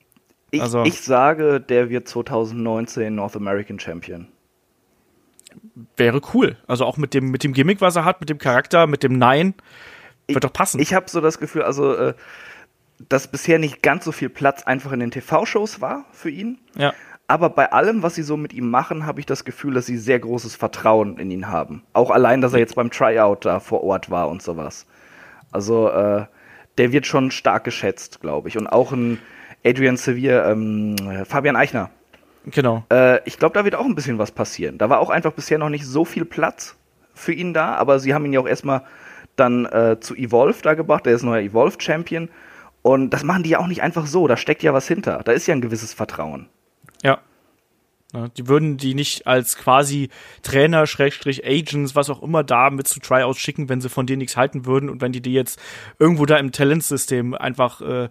[0.51, 4.27] Ich, also, ich sage, der wird 2019 North American Champion.
[5.97, 6.57] Wäre cool.
[6.67, 9.17] Also auch mit dem, mit dem Gimmick, was er hat, mit dem Charakter, mit dem
[9.17, 9.53] Nein.
[10.27, 10.79] Wird ich, doch passen.
[10.79, 12.13] Ich habe so das Gefühl, also äh,
[13.07, 16.59] dass bisher nicht ganz so viel Platz einfach in den TV-Shows war für ihn.
[16.75, 16.93] Ja.
[17.29, 19.99] Aber bei allem, was sie so mit ihm machen, habe ich das Gefühl, dass sie
[19.99, 21.83] sehr großes Vertrauen in ihn haben.
[21.93, 24.87] Auch allein, dass er jetzt beim Tryout da vor Ort war und sowas.
[25.51, 26.25] Also, äh,
[26.79, 28.57] der wird schon stark geschätzt, glaube ich.
[28.57, 29.19] Und auch ein
[29.63, 31.91] Adrian Sevier, ähm, Fabian Eichner.
[32.47, 32.83] Genau.
[32.91, 34.79] Äh, ich glaube, da wird auch ein bisschen was passieren.
[34.79, 36.77] Da war auch einfach bisher noch nicht so viel Platz
[37.13, 38.81] für ihn da, aber sie haben ihn ja auch erstmal
[39.35, 41.05] dann äh, zu Evolve da gebracht.
[41.05, 42.29] Der ist neuer Evolve Champion.
[42.81, 44.27] Und das machen die ja auch nicht einfach so.
[44.27, 45.21] Da steckt ja was hinter.
[45.23, 46.49] Da ist ja ein gewisses Vertrauen.
[48.13, 50.09] Ja die würden die nicht als quasi
[50.41, 54.19] Trainer, Schrägstrich, Agents, was auch immer da mit zu Tryouts schicken, wenn sie von denen
[54.19, 55.61] nichts halten würden und wenn die die jetzt
[55.99, 58.09] irgendwo da im Talentsystem einfach äh,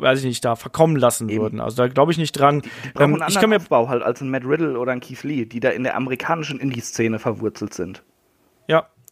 [0.00, 1.42] weiß ich nicht, da verkommen lassen Eben.
[1.42, 1.60] würden.
[1.60, 2.62] Also da glaube ich nicht dran.
[2.62, 5.22] Die, die ähm, ich kann mir Aufbau halt als ein Matt Riddle oder ein Keith
[5.22, 8.02] Lee, die da in der amerikanischen Indie-Szene verwurzelt sind.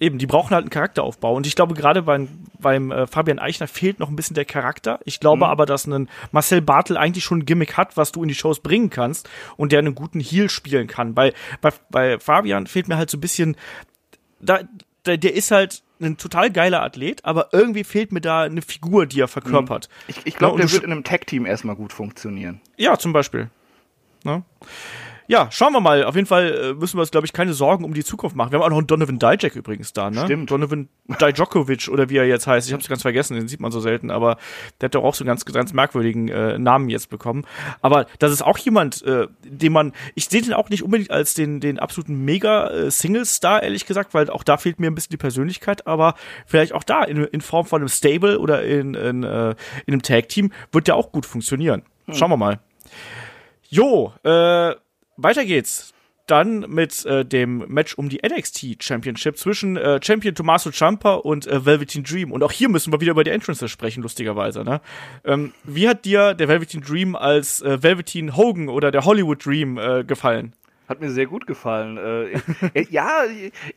[0.01, 1.35] Eben, die brauchen halt einen Charakteraufbau.
[1.35, 2.29] Und ich glaube, gerade beim,
[2.61, 5.01] beim äh, Fabian Eichner fehlt noch ein bisschen der Charakter.
[5.05, 5.51] Ich glaube mhm.
[5.51, 8.61] aber, dass ein Marcel Bartel eigentlich schon ein Gimmick hat, was du in die Shows
[8.61, 11.15] bringen kannst und der einen guten Heal spielen kann.
[11.15, 13.57] Bei, bei, bei Fabian fehlt mir halt so ein bisschen,
[14.41, 14.61] da,
[15.05, 19.07] der, der ist halt ein total geiler Athlet, aber irgendwie fehlt mir da eine Figur,
[19.07, 19.89] die er verkörpert.
[20.07, 22.61] Ich, ich glaube, ja, der wird in einem Tag-Team erstmal gut funktionieren.
[22.77, 23.51] Ja, zum Beispiel.
[24.23, 24.45] Ne?
[24.63, 24.67] Ja,
[25.51, 26.05] schauen wir mal.
[26.05, 28.51] Auf jeden Fall äh, müssen wir uns, glaube ich, keine Sorgen um die Zukunft machen.
[28.51, 30.25] Wir haben auch noch einen Donovan Dijak übrigens da, ne?
[30.25, 30.51] Stimmt.
[30.51, 30.89] Donovan
[31.21, 32.67] Dijokovic oder wie er jetzt heißt.
[32.67, 34.39] Ich habe es ganz vergessen, den sieht man so selten, aber
[34.81, 37.45] der hat doch auch so einen ganz, ganz merkwürdigen äh, Namen jetzt bekommen.
[37.83, 41.35] Aber das ist auch jemand, äh, den man, ich sehe den auch nicht unbedingt als
[41.35, 45.87] den, den absoluten Mega-Single-Star, ehrlich gesagt, weil auch da fehlt mir ein bisschen die Persönlichkeit,
[45.87, 46.15] aber
[46.47, 49.51] vielleicht auch da in, in Form von einem Stable oder in, in, äh,
[49.85, 51.83] in einem Tag-Team wird der auch gut funktionieren.
[52.07, 52.15] Hm.
[52.15, 52.61] Schauen wir mal.
[53.69, 54.75] Jo, äh,
[55.19, 55.93] weiter geht's
[56.31, 61.47] dann mit äh, dem Match um die NXT Championship zwischen äh, Champion Tommaso Ciampa und
[61.47, 62.33] äh, Velveteen Dream.
[62.33, 64.63] Und auch hier müssen wir wieder über die Entrances sprechen, lustigerweise.
[64.63, 64.81] Ne?
[65.25, 69.79] Ähm, wie hat dir der Velveteen Dream als äh, Velveteen Hogan oder der Hollywood Dream
[69.79, 70.55] äh, gefallen?
[70.87, 71.97] Hat mir sehr gut gefallen.
[71.97, 73.23] Äh, ja,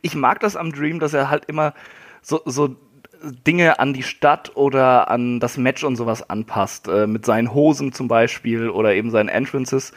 [0.02, 1.74] ich mag das am Dream, dass er halt immer
[2.20, 2.76] so, so
[3.46, 6.88] Dinge an die Stadt oder an das Match und sowas anpasst.
[6.88, 9.92] Äh, mit seinen Hosen zum Beispiel oder eben seinen Entrances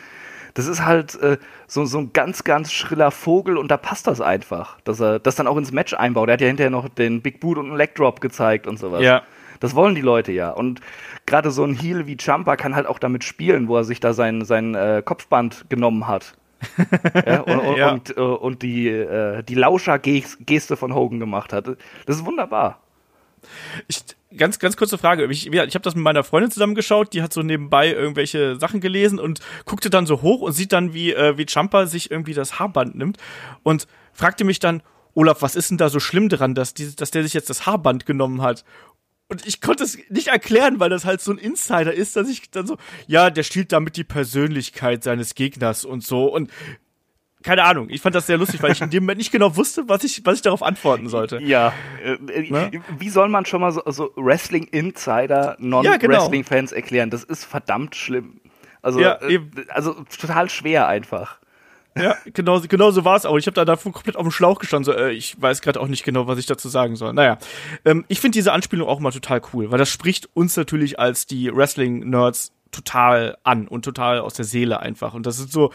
[0.56, 1.38] das ist halt äh,
[1.68, 5.36] so, so ein ganz, ganz schriller Vogel und da passt das einfach, dass er das
[5.36, 6.30] dann auch ins Match einbaut.
[6.30, 9.02] Er hat ja hinterher noch den Big Boot und einen Leg Drop gezeigt und sowas.
[9.02, 9.22] Ja.
[9.60, 10.52] Das wollen die Leute ja.
[10.52, 10.80] Und
[11.26, 14.14] gerade so ein Heel wie Champa kann halt auch damit spielen, wo er sich da
[14.14, 16.36] sein, sein äh, Kopfband genommen hat.
[17.26, 17.92] ja, und, und, ja.
[17.92, 21.68] und, äh, und, die, äh, die Lauscher-Geste von Hogan gemacht hat.
[22.06, 22.80] Das ist wunderbar.
[23.88, 24.04] Ich,
[24.38, 25.26] ganz, ganz kurze Frage.
[25.32, 29.20] Ich, ich habe das mit meiner Freundin zusammengeschaut, die hat so nebenbei irgendwelche Sachen gelesen
[29.20, 32.60] und guckte dann so hoch und sieht dann, wie, äh, wie Champa sich irgendwie das
[32.60, 33.18] Haarband nimmt
[33.64, 34.82] und fragte mich dann,
[35.14, 37.66] Olaf, was ist denn da so schlimm dran, dass, die, dass der sich jetzt das
[37.66, 38.66] Haarband genommen hat?
[39.28, 42.52] Und ich konnte es nicht erklären, weil das halt so ein Insider ist, dass ich
[42.52, 42.78] dann so,
[43.08, 46.26] ja, der stiehlt damit die Persönlichkeit seines Gegners und so.
[46.26, 46.52] Und
[47.46, 49.88] keine Ahnung, ich fand das sehr lustig, weil ich in dem Moment nicht genau wusste,
[49.88, 51.40] was ich, was ich darauf antworten sollte.
[51.42, 51.74] Ja,
[52.04, 52.72] äh, ne?
[52.98, 56.82] wie soll man schon mal so, so Wrestling-Insider Non-Wrestling-Fans genau.
[56.82, 57.12] erklären?
[57.12, 58.42] Das ist verdammt schlimm.
[58.82, 59.40] Also, ja, äh,
[59.70, 61.38] also total schwer einfach.
[61.98, 63.38] Ja, genau, genau so war es auch.
[63.38, 64.84] Ich habe da davon komplett auf dem Schlauch gestanden.
[64.84, 67.14] So, äh, ich weiß gerade auch nicht genau, was ich dazu sagen soll.
[67.14, 67.38] Naja,
[67.86, 71.26] ähm, ich finde diese Anspielung auch mal total cool, weil das spricht uns natürlich als
[71.26, 75.14] die Wrestling-Nerds total an und total aus der Seele einfach.
[75.14, 75.72] Und das ist so,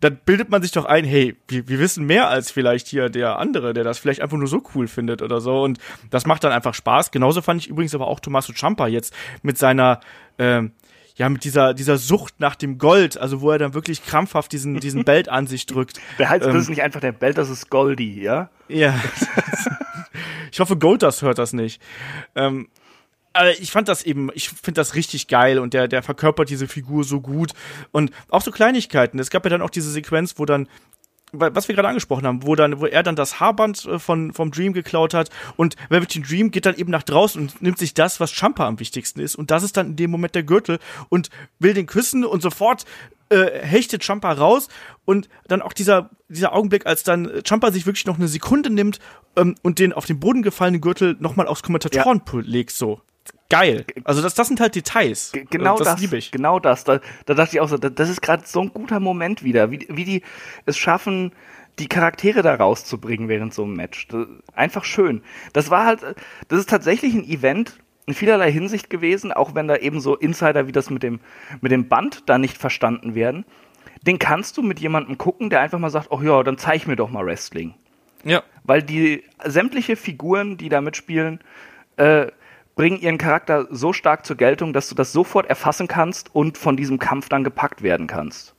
[0.00, 3.38] da bildet man sich doch ein, hey, wir, wir wissen mehr als vielleicht hier der
[3.38, 5.62] andere, der das vielleicht einfach nur so cool findet oder so.
[5.62, 5.78] Und
[6.10, 7.12] das macht dann einfach Spaß.
[7.12, 10.00] Genauso fand ich übrigens aber auch Tommaso Ciampa jetzt mit seiner,
[10.38, 10.72] ähm,
[11.20, 14.80] ja, mit dieser, dieser Sucht nach dem Gold, also wo er dann wirklich krampfhaft diesen,
[14.80, 16.00] diesen Belt an sich drückt.
[16.16, 18.48] Behalt, ähm, das ist nicht einfach der Belt, das ist Goldie, ja?
[18.68, 18.98] Ja.
[20.50, 21.82] ich hoffe, Goldust hört das nicht.
[22.34, 22.68] Ähm,
[23.34, 26.66] aber ich fand das eben, ich finde das richtig geil und der, der verkörpert diese
[26.66, 27.52] Figur so gut
[27.92, 29.18] und auch so Kleinigkeiten.
[29.18, 30.68] Es gab ja dann auch diese Sequenz, wo dann
[31.32, 34.50] was wir gerade angesprochen haben, wo dann, wo er dann das Haarband äh, von vom
[34.50, 38.20] Dream geklaut hat und Velveteen Dream geht dann eben nach draußen und nimmt sich das,
[38.20, 40.78] was Champa am wichtigsten ist und das ist dann in dem Moment der Gürtel
[41.08, 42.84] und will den küssen und sofort
[43.28, 44.68] äh, hechtet Champa raus
[45.04, 48.98] und dann auch dieser dieser Augenblick, als dann Champa sich wirklich noch eine Sekunde nimmt
[49.36, 52.52] ähm, und den auf den Boden gefallenen Gürtel nochmal aufs Kommentatorenpult ja.
[52.52, 53.00] legt so
[53.48, 53.84] geil.
[54.04, 55.32] Also das, das sind halt Details.
[55.32, 56.30] G genau das, das liebe ich.
[56.30, 56.84] Genau das.
[56.84, 59.86] Da, da dachte ich auch so, das ist gerade so ein guter Moment wieder, wie,
[59.90, 60.22] wie die
[60.66, 61.32] es schaffen,
[61.78, 64.08] die Charaktere da rauszubringen während so einem Match.
[64.08, 65.22] Das, einfach schön.
[65.52, 66.00] Das war halt,
[66.48, 70.66] das ist tatsächlich ein Event in vielerlei Hinsicht gewesen, auch wenn da eben so Insider
[70.66, 71.20] wie das mit dem,
[71.60, 73.44] mit dem Band da nicht verstanden werden.
[74.06, 76.96] Den kannst du mit jemandem gucken, der einfach mal sagt, oh ja, dann zeig mir
[76.96, 77.74] doch mal Wrestling.
[78.24, 78.42] Ja.
[78.64, 81.40] Weil die sämtliche Figuren, die da mitspielen,
[81.96, 82.28] äh,
[82.74, 86.76] bringen ihren Charakter so stark zur Geltung, dass du das sofort erfassen kannst und von
[86.76, 88.54] diesem Kampf dann gepackt werden kannst.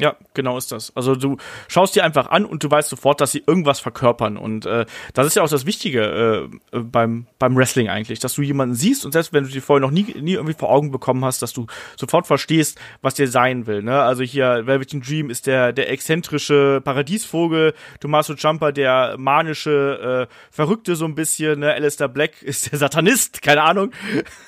[0.00, 0.94] Ja, genau ist das.
[0.96, 1.36] Also du
[1.68, 4.36] schaust dir einfach an und du weißt sofort, dass sie irgendwas verkörpern.
[4.36, 8.42] Und äh, das ist ja auch das Wichtige äh, beim, beim Wrestling eigentlich, dass du
[8.42, 11.24] jemanden siehst und selbst wenn du die vorher noch nie, nie irgendwie vor Augen bekommen
[11.24, 11.66] hast, dass du
[11.96, 13.82] sofort verstehst, was der sein will.
[13.82, 14.00] Ne?
[14.00, 20.96] Also hier Velveteen Dream ist der, der exzentrische Paradiesvogel, Tommaso Ciampa der manische, äh, Verrückte
[20.96, 21.72] so ein bisschen, ne?
[21.72, 23.92] Alistair Black ist der Satanist, keine Ahnung.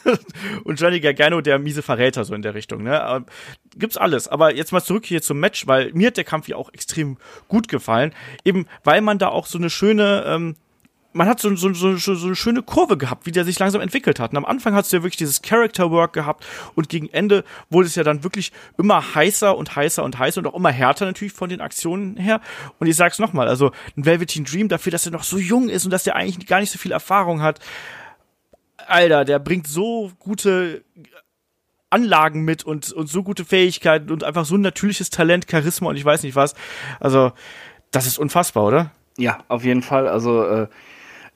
[0.64, 2.82] und Johnny Gargano der miese Verräter so in der Richtung.
[2.82, 3.24] Ne?
[3.76, 4.28] Gibt's alles.
[4.28, 7.18] Aber jetzt mal zurück hier zum Match, weil mir hat der Kampf ja auch extrem
[7.48, 8.14] gut gefallen.
[8.44, 10.54] Eben, weil man da auch so eine schöne, ähm,
[11.12, 14.20] man hat so, so, so, so eine schöne Kurve gehabt, wie der sich langsam entwickelt
[14.20, 14.30] hat.
[14.30, 17.86] Und am Anfang hast du ja wirklich dieses Character Work gehabt und gegen Ende wurde
[17.86, 21.32] es ja dann wirklich immer heißer und heißer und heißer und auch immer härter natürlich
[21.32, 22.40] von den Aktionen her.
[22.78, 25.84] Und ich sag's nochmal, also ein Velveteen Dream dafür, dass er noch so jung ist
[25.84, 27.58] und dass der eigentlich gar nicht so viel Erfahrung hat.
[28.86, 30.84] Alter, der bringt so gute
[31.94, 35.96] Anlagen mit und, und so gute Fähigkeiten und einfach so ein natürliches Talent, Charisma und
[35.96, 36.54] ich weiß nicht was.
[37.00, 37.32] Also,
[37.90, 38.90] das ist unfassbar, oder?
[39.16, 40.08] Ja, auf jeden Fall.
[40.08, 40.66] Also, äh,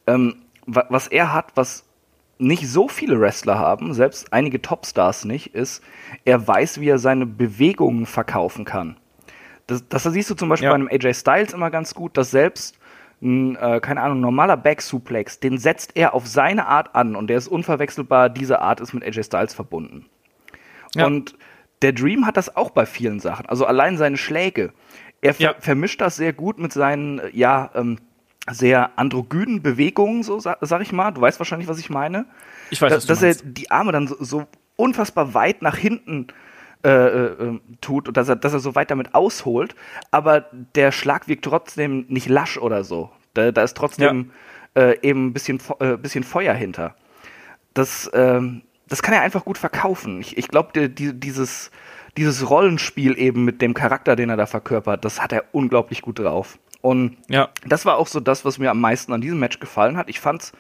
[0.06, 1.84] ähm, was er hat, was
[2.38, 5.82] nicht so viele Wrestler haben, selbst einige Topstars nicht, ist,
[6.24, 8.96] er weiß, wie er seine Bewegungen verkaufen kann.
[9.66, 10.70] Das, das siehst du zum Beispiel ja.
[10.70, 12.78] bei einem AJ Styles immer ganz gut, dass selbst
[13.20, 17.38] ein, äh, keine Ahnung, normaler Back-Suplex, den setzt er auf seine Art an und der
[17.38, 20.06] ist unverwechselbar, diese Art ist mit AJ Styles verbunden.
[20.98, 21.06] Ja.
[21.06, 21.34] Und
[21.82, 23.46] der Dream hat das auch bei vielen Sachen.
[23.46, 24.72] Also allein seine Schläge.
[25.20, 25.54] Er ver ja.
[25.58, 27.98] vermischt das sehr gut mit seinen, ja, ähm,
[28.50, 31.10] sehr androgynen Bewegungen, so sag, sag, ich mal.
[31.10, 32.26] Du weißt wahrscheinlich, was ich meine.
[32.70, 34.46] Ich weiß, da, dass er die Arme dann so, so
[34.76, 36.28] unfassbar weit nach hinten
[36.84, 39.74] äh, äh, ähm, tut und dass er, dass er so weit damit ausholt,
[40.12, 40.46] aber
[40.76, 43.10] der Schlag wirkt trotzdem nicht lasch oder so.
[43.34, 44.30] Da, da ist trotzdem
[44.76, 44.82] ja.
[44.82, 46.94] äh, eben ein bisschen, äh, bisschen Feuer hinter.
[47.74, 50.20] Das, ähm, das kann er einfach gut verkaufen.
[50.20, 51.70] Ich, ich glaube, die, dieses,
[52.16, 56.18] dieses Rollenspiel eben mit dem Charakter, den er da verkörpert, das hat er unglaublich gut
[56.18, 56.58] drauf.
[56.80, 57.48] Und ja.
[57.66, 60.08] das war auch so das, was mir am meisten an diesem Match gefallen hat.
[60.08, 60.52] Ich fand's,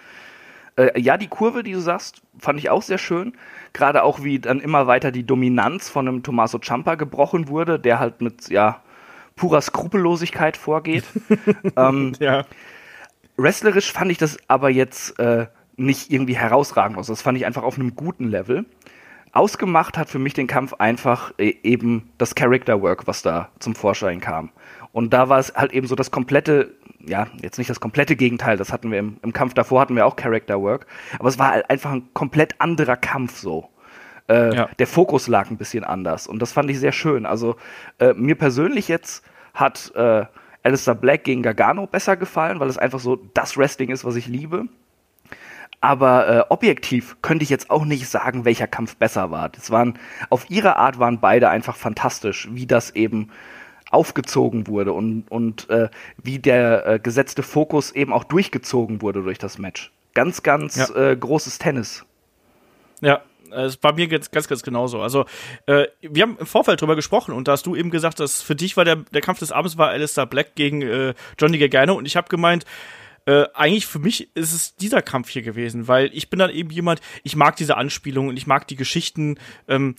[0.76, 3.34] äh, ja, die Kurve, die du sagst, fand ich auch sehr schön.
[3.72, 7.98] Gerade auch, wie dann immer weiter die Dominanz von einem Tommaso Ciampa gebrochen wurde, der
[7.98, 8.82] halt mit, ja,
[9.38, 11.04] purer Skrupellosigkeit vorgeht.
[11.76, 12.44] ähm, ja.
[13.36, 15.46] Wrestlerisch fand ich das aber jetzt äh,
[15.78, 17.06] nicht irgendwie herausragend aus.
[17.06, 18.66] Das fand ich einfach auf einem guten Level.
[19.32, 23.74] Ausgemacht hat für mich den Kampf einfach äh, eben das Character Work, was da zum
[23.74, 24.50] Vorschein kam.
[24.92, 26.74] Und da war es halt eben so das komplette,
[27.06, 30.06] ja, jetzt nicht das komplette Gegenteil, das hatten wir im, im Kampf davor, hatten wir
[30.06, 30.86] auch Character Work,
[31.18, 33.68] aber es war halt einfach ein komplett anderer Kampf so.
[34.28, 34.68] Äh, ja.
[34.78, 37.26] Der Fokus lag ein bisschen anders und das fand ich sehr schön.
[37.26, 37.56] Also
[37.98, 39.24] äh, mir persönlich jetzt
[39.54, 40.24] hat äh,
[40.62, 44.26] Alistair Black gegen Gargano besser gefallen, weil es einfach so das Wrestling ist, was ich
[44.26, 44.66] liebe.
[45.80, 49.48] Aber äh, objektiv könnte ich jetzt auch nicht sagen, welcher Kampf besser war.
[49.48, 49.98] Das waren
[50.28, 53.30] auf ihre Art waren beide einfach fantastisch, wie das eben
[53.90, 55.88] aufgezogen wurde und, und äh,
[56.22, 59.92] wie der äh, gesetzte Fokus eben auch durchgezogen wurde durch das Match.
[60.14, 60.94] Ganz, ganz ja.
[60.94, 62.04] äh, großes Tennis.
[63.00, 65.00] Ja, es bei mir ganz, ganz, ganz genauso.
[65.00, 65.24] Also,
[65.66, 68.54] äh, wir haben im Vorfeld drüber gesprochen und da hast du eben gesagt, dass für
[68.54, 72.06] dich war der, der Kampf des Abends war Alistair Black gegen äh, Johnny Gargano und
[72.06, 72.64] ich habe gemeint,
[73.28, 76.70] äh, eigentlich für mich ist es dieser Kampf hier gewesen, weil ich bin dann eben
[76.70, 79.38] jemand, ich mag diese Anspielungen und ich mag die Geschichten.
[79.68, 79.96] Ähm,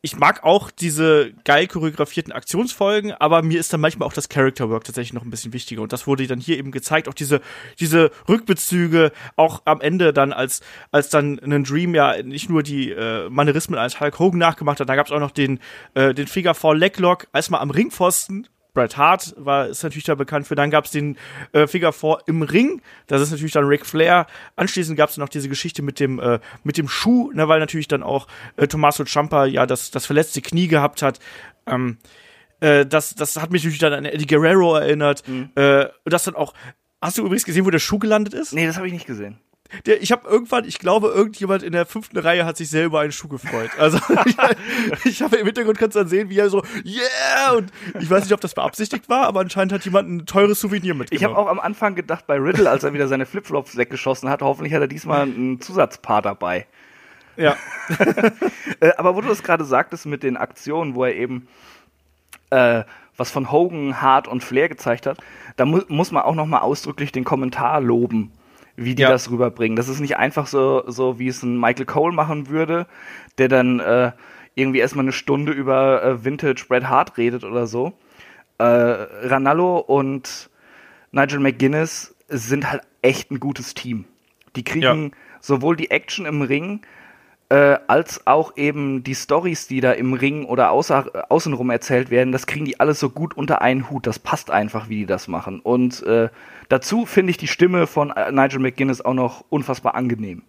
[0.00, 4.70] ich mag auch diese geil choreografierten Aktionsfolgen, aber mir ist dann manchmal auch das Character
[4.70, 5.82] Work tatsächlich noch ein bisschen wichtiger.
[5.82, 7.40] Und das wurde dann hier eben gezeigt, auch diese,
[7.80, 10.60] diese Rückbezüge, auch am Ende dann, als,
[10.92, 14.88] als dann ein Dream ja nicht nur die äh, Manierismen als Hulk Hogan nachgemacht hat,
[14.88, 15.58] da gab es auch noch den,
[15.94, 18.46] äh, den Figure 4 Leglock, als mal am Ringpfosten
[18.78, 20.54] Bret Hart war ist natürlich da bekannt für.
[20.54, 21.16] Dann gab es den
[21.52, 22.80] äh, Figure 4 im Ring.
[23.08, 24.26] Das ist natürlich dann Ric Flair.
[24.54, 27.88] Anschließend gab es noch diese Geschichte mit dem äh, mit dem Schuh, ne, weil natürlich
[27.88, 31.18] dann auch äh, Tommaso Ciampa ja das das verletzte Knie gehabt hat.
[31.66, 31.98] Ähm,
[32.60, 35.26] äh, das das hat mich natürlich dann an Eddie Guerrero erinnert.
[35.26, 35.50] Mhm.
[35.56, 36.54] Äh, das dann auch.
[37.00, 38.52] Hast du übrigens gesehen, wo der Schuh gelandet ist?
[38.52, 39.38] Nee, das habe ich nicht gesehen
[39.86, 43.12] der, ich habe irgendwann, ich glaube, irgendjemand in der fünften Reihe hat sich selber einen
[43.12, 43.70] Schuh gefreut.
[43.78, 44.36] Also ich,
[45.04, 47.52] ich habe im Hintergrund kannst du dann sehen, wie er so, yeah!
[47.56, 50.94] Und ich weiß nicht, ob das beabsichtigt war, aber anscheinend hat jemand ein teures Souvenir
[50.94, 51.16] mitgenommen.
[51.16, 54.42] Ich habe auch am Anfang gedacht, bei Riddle, als er wieder seine Flipflops weggeschossen hat,
[54.42, 56.66] hoffentlich hat er diesmal einen Zusatzpaar dabei.
[57.36, 57.56] Ja.
[58.80, 61.48] Äh, aber wo du das gerade sagtest mit den Aktionen, wo er eben
[62.50, 62.84] äh,
[63.16, 65.18] was von Hogan, Hart und Flair gezeigt hat,
[65.56, 68.30] da mu muss man auch noch mal ausdrücklich den Kommentar loben
[68.78, 69.10] wie die ja.
[69.10, 69.76] das rüberbringen.
[69.76, 72.86] Das ist nicht einfach so, so wie es ein Michael Cole machen würde,
[73.36, 74.12] der dann äh,
[74.54, 77.92] irgendwie erstmal eine Stunde über äh, Vintage Bret Hart redet oder so.
[78.58, 80.48] Äh, Ranallo und
[81.10, 84.04] Nigel McGuinness sind halt echt ein gutes Team.
[84.54, 85.10] Die kriegen ja.
[85.40, 86.80] sowohl die Action im Ring
[87.48, 92.30] äh, als auch eben die Stories, die da im Ring oder außer, außenrum erzählt werden,
[92.30, 94.06] das kriegen die alles so gut unter einen Hut.
[94.06, 95.60] Das passt einfach, wie die das machen.
[95.60, 96.28] Und äh,
[96.68, 100.42] dazu finde ich die Stimme von äh, Nigel McGuinness auch noch unfassbar angenehm.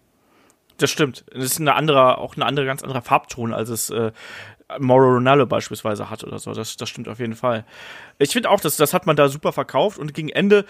[0.78, 1.24] Das stimmt.
[1.32, 4.12] Das ist eine andere, auch eine andere, ganz anderer Farbton, als es äh,
[4.78, 6.52] Mauro Ronaldo beispielsweise hat oder so.
[6.52, 7.64] Das, das stimmt auf jeden Fall.
[8.18, 10.64] Ich finde auch, dass das hat man da super verkauft und gegen Ende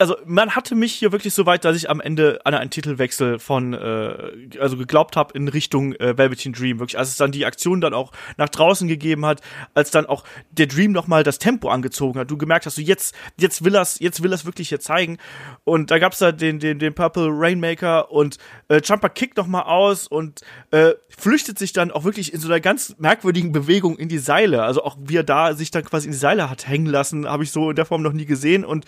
[0.00, 3.38] also man hatte mich hier wirklich so weit, dass ich am Ende an einen Titelwechsel
[3.38, 6.78] von, äh, also geglaubt habe in Richtung äh, Velveteen Dream.
[6.78, 9.42] Wirklich, als es dann die Aktion dann auch nach draußen gegeben hat,
[9.74, 12.30] als dann auch der Dream nochmal das Tempo angezogen hat.
[12.30, 15.18] Du gemerkt hast, du jetzt, jetzt will er's, jetzt will er's wirklich hier zeigen.
[15.64, 18.38] Und da gab's da den, den, den Purple Rainmaker und
[18.68, 20.40] äh, Jumper kickt nochmal aus und
[20.70, 24.62] äh, flüchtet sich dann auch wirklich in so einer ganz merkwürdigen Bewegung in die Seile.
[24.62, 27.42] Also auch wie er da sich dann quasi in die Seile hat hängen lassen, habe
[27.42, 28.64] ich so in der Form noch nie gesehen.
[28.64, 28.86] Und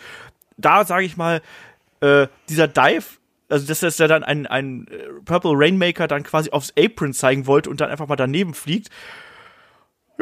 [0.64, 1.42] da sage ich mal,
[2.00, 3.04] äh, dieser Dive,
[3.48, 7.70] also dass er dann ein, ein äh, Purple Rainmaker dann quasi aufs Apron zeigen wollte
[7.70, 8.88] und dann einfach mal daneben fliegt.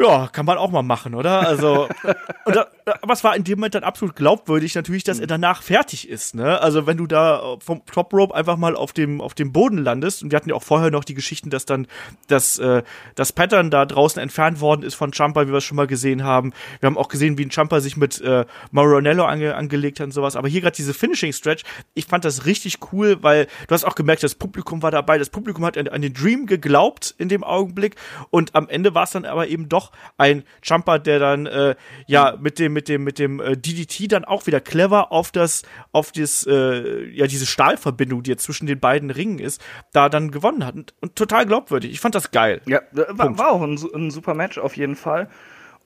[0.01, 1.47] Ja, kann man auch mal machen, oder?
[1.47, 1.87] Also,
[2.45, 2.67] da,
[3.01, 6.33] aber es war in dem Moment dann absolut glaubwürdig natürlich, dass er danach fertig ist,
[6.33, 6.59] ne?
[6.59, 10.23] Also, wenn du da vom Top Rope einfach mal auf dem, auf dem Boden landest,
[10.23, 11.87] und wir hatten ja auch vorher noch die Geschichten, dass dann
[12.27, 12.81] das, äh,
[13.15, 16.23] das Pattern da draußen entfernt worden ist von Jumper, wie wir es schon mal gesehen
[16.23, 16.53] haben.
[16.79, 20.11] Wir haben auch gesehen, wie ein Jumper sich mit äh, Maronello ange, angelegt hat und
[20.13, 20.35] sowas.
[20.35, 23.95] Aber hier gerade diese Finishing Stretch, ich fand das richtig cool, weil du hast auch
[23.95, 27.43] gemerkt, das Publikum war dabei, das Publikum hat an, an den Dream geglaubt in dem
[27.43, 27.95] Augenblick
[28.31, 31.75] und am Ende war es dann aber eben doch ein Jumper, der dann äh,
[32.07, 35.63] ja mit dem mit dem mit dem äh, DDT dann auch wieder clever auf das
[35.91, 39.61] auf das äh, ja diese Stahlverbindung, die jetzt zwischen den beiden Ringen ist,
[39.93, 41.91] da dann gewonnen hat und, und total glaubwürdig.
[41.91, 42.61] Ich fand das geil.
[42.65, 45.29] Ja, war, war auch ein, ein, super Match auf jeden Fall.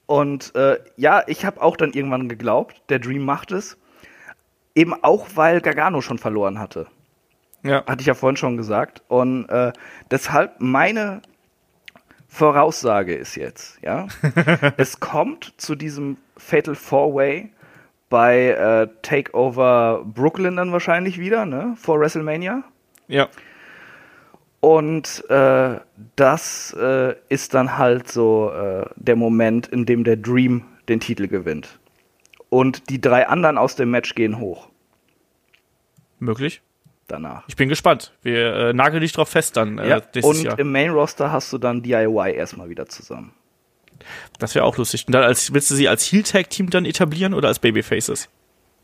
[0.06, 3.78] Und äh, ja, ich habe auch dann irgendwann geglaubt, der Dream macht es.
[4.76, 6.88] Eben auch, weil Gargano schon verloren hatte.
[7.64, 7.84] Ja.
[7.88, 9.02] Hatte ich ja vorhin schon gesagt.
[9.08, 9.74] Und äh,
[10.12, 11.22] deshalb meine
[12.36, 14.08] Voraussage ist jetzt, ja.
[14.78, 17.54] es kommt zu diesem Fatal Four Way
[18.10, 21.76] bei äh, Takeover Brooklyn dann wahrscheinlich wieder, ne?
[21.78, 22.66] Vor WrestleMania.
[23.08, 23.30] Ja.
[24.60, 25.80] Und äh,
[26.18, 31.30] das äh, ist dann halt so äh, der Moment, in dem der Dream den Titel
[31.30, 31.80] gewinnt.
[32.50, 34.68] Und die drei anderen aus dem Match gehen hoch.
[36.20, 36.62] Möglich
[37.08, 37.44] danach.
[37.48, 38.14] Ich bin gespannt.
[38.22, 39.78] Wir äh, nageln dich drauf fest dann.
[39.78, 40.60] Äh, ja, und Jahr.
[40.60, 43.34] im Main Roster hast du dann DIY erstmal wieder zusammen.
[44.40, 45.06] Das wäre auch lustig.
[45.08, 48.30] Und dann als, willst du sie als Heel Tag Team dann etablieren oder als Babyfaces?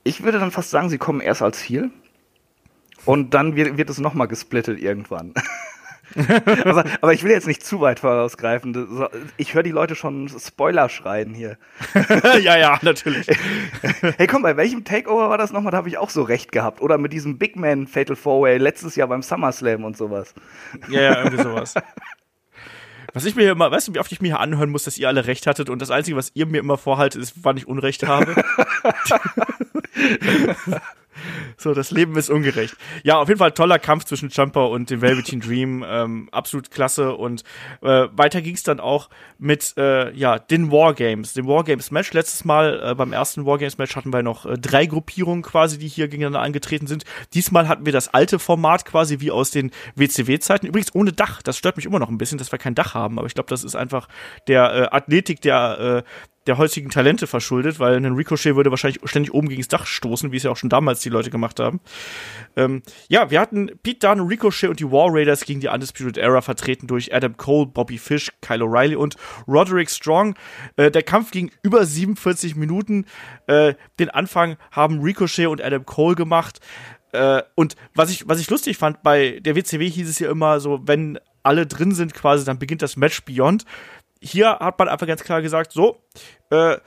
[0.03, 1.91] Ich würde dann fast sagen, sie kommen erst als Heel.
[3.05, 5.33] Und dann wird, wird es nochmal gesplittet irgendwann.
[6.15, 9.09] aber, aber, ich will jetzt nicht zu weit vorausgreifen.
[9.37, 11.57] Ich höre die Leute schon Spoiler schreien hier.
[12.41, 13.27] ja, ja, natürlich.
[14.17, 15.71] hey, komm, bei welchem Takeover war das nochmal?
[15.71, 16.81] Da habe ich auch so recht gehabt.
[16.81, 20.33] Oder mit diesem Big Man Fatal Four Way letztes Jahr beim SummerSlam und sowas.
[20.89, 21.73] Ja, ja, irgendwie sowas.
[23.13, 24.97] Was ich mir hier immer, weißt du, wie oft ich mir hier anhören muss, dass
[24.97, 27.67] ihr alle recht hattet und das Einzige, was ihr mir immer vorhaltet, ist, wann ich
[27.67, 28.35] Unrecht habe.
[31.57, 32.75] So, das Leben ist ungerecht.
[33.03, 35.85] Ja, auf jeden Fall toller Kampf zwischen Jumper und dem Velveteen Dream.
[35.87, 37.15] Ähm, absolut klasse.
[37.15, 37.43] Und
[37.81, 41.33] äh, weiter ging es dann auch mit äh, ja, den Wargames.
[41.33, 42.13] Den Wargames-Match.
[42.13, 46.07] Letztes Mal äh, beim ersten Wargames-Match hatten wir noch äh, drei Gruppierungen quasi, die hier
[46.07, 47.03] gegeneinander angetreten sind.
[47.33, 50.67] Diesmal hatten wir das alte Format quasi wie aus den WCW-Zeiten.
[50.67, 51.41] Übrigens ohne Dach.
[51.41, 53.17] Das stört mich immer noch ein bisschen, dass wir kein Dach haben.
[53.17, 54.07] Aber ich glaube, das ist einfach
[54.47, 56.09] der äh, Athletik der äh,
[56.47, 60.31] der heutigen Talente verschuldet, weil ein Ricochet würde wahrscheinlich ständig oben gegen das Dach stoßen,
[60.31, 61.81] wie es ja auch schon damals die Leute gemacht haben.
[62.55, 66.41] Ähm, ja, wir hatten Pete Dunne, Ricochet und die War Raiders gegen die Undisputed Era
[66.41, 69.17] vertreten durch Adam Cole, Bobby Fish, Kyle O'Reilly und
[69.47, 70.35] Roderick Strong.
[70.77, 73.05] Äh, der Kampf ging über 47 Minuten.
[73.45, 76.59] Äh, den Anfang haben Ricochet und Adam Cole gemacht.
[77.11, 80.59] Äh, und was ich, was ich lustig fand, bei der WCW hieß es ja immer
[80.59, 83.65] so, wenn alle drin sind quasi, dann beginnt das Match Beyond
[84.21, 85.97] hier hat man einfach ganz klar gesagt, so,
[86.51, 86.77] äh,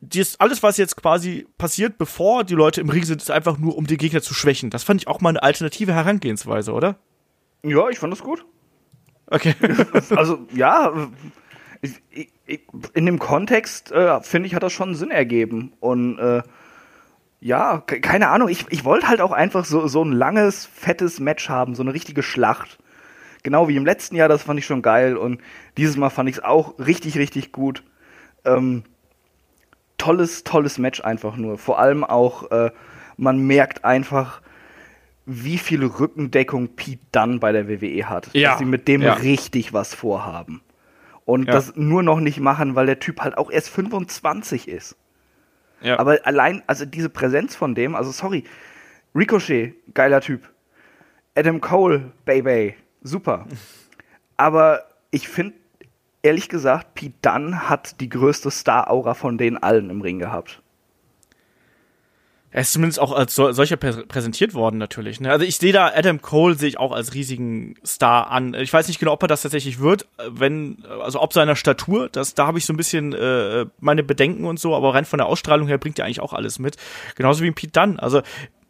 [0.00, 3.76] dies, alles, was jetzt quasi passiert, bevor die Leute im Ring sind, ist einfach nur,
[3.76, 4.70] um den Gegner zu schwächen.
[4.70, 6.96] Das fand ich auch mal eine alternative Herangehensweise, oder?
[7.62, 8.46] Ja, ich fand das gut.
[9.26, 9.54] Okay.
[10.16, 11.10] also, ja,
[11.82, 12.62] ich, ich,
[12.94, 15.74] in dem Kontext, äh, finde ich, hat das schon Sinn ergeben.
[15.80, 16.42] Und äh,
[17.40, 21.50] ja, keine Ahnung, ich, ich wollte halt auch einfach so, so ein langes, fettes Match
[21.50, 22.78] haben, so eine richtige Schlacht
[23.42, 25.40] genau wie im letzten Jahr, das fand ich schon geil und
[25.76, 27.82] dieses Mal fand ich es auch richtig, richtig gut.
[28.44, 28.84] Ähm,
[29.98, 31.58] tolles, tolles Match einfach nur.
[31.58, 32.70] Vor allem auch, äh,
[33.16, 34.40] man merkt einfach,
[35.26, 38.30] wie viel Rückendeckung Pete Dunn bei der WWE hat.
[38.32, 38.50] Ja.
[38.50, 39.12] Dass sie mit dem ja.
[39.14, 40.62] richtig was vorhaben.
[41.24, 41.52] Und ja.
[41.52, 44.96] das nur noch nicht machen, weil der Typ halt auch erst 25 ist.
[45.82, 45.98] Ja.
[45.98, 48.44] Aber allein, also diese Präsenz von dem, also sorry,
[49.14, 50.48] Ricochet, geiler Typ.
[51.36, 53.46] Adam Cole, Baby, super.
[54.36, 55.54] Aber ich finde,
[56.22, 60.62] ehrlich gesagt, Pete Dunne hat die größte Star-Aura von denen allen im Ring gehabt.
[62.52, 65.20] Er ist zumindest auch als so, solcher präsentiert worden natürlich.
[65.20, 65.30] Ne?
[65.30, 68.54] Also ich sehe da Adam Cole sehe ich auch als riesigen Star an.
[68.54, 72.34] Ich weiß nicht genau, ob er das tatsächlich wird, wenn also ob seiner Statur, das
[72.34, 75.26] da habe ich so ein bisschen äh, meine Bedenken und so, aber rein von der
[75.26, 76.76] Ausstrahlung her bringt er eigentlich auch alles mit.
[77.14, 78.00] Genauso wie Pete Dunn.
[78.00, 78.20] Also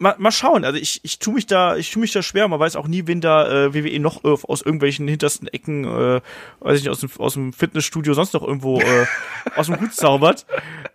[0.00, 0.64] mal, mal schauen.
[0.64, 2.48] Also ich, ich tue mich da, ich tue mich da schwer.
[2.48, 6.20] Man weiß auch nie, wen da äh, WWE noch äh, aus irgendwelchen hintersten Ecken, äh,
[6.60, 9.06] weiß ich nicht, aus dem, aus dem Fitnessstudio sonst noch irgendwo äh,
[9.56, 10.46] aus dem Hut zaubert,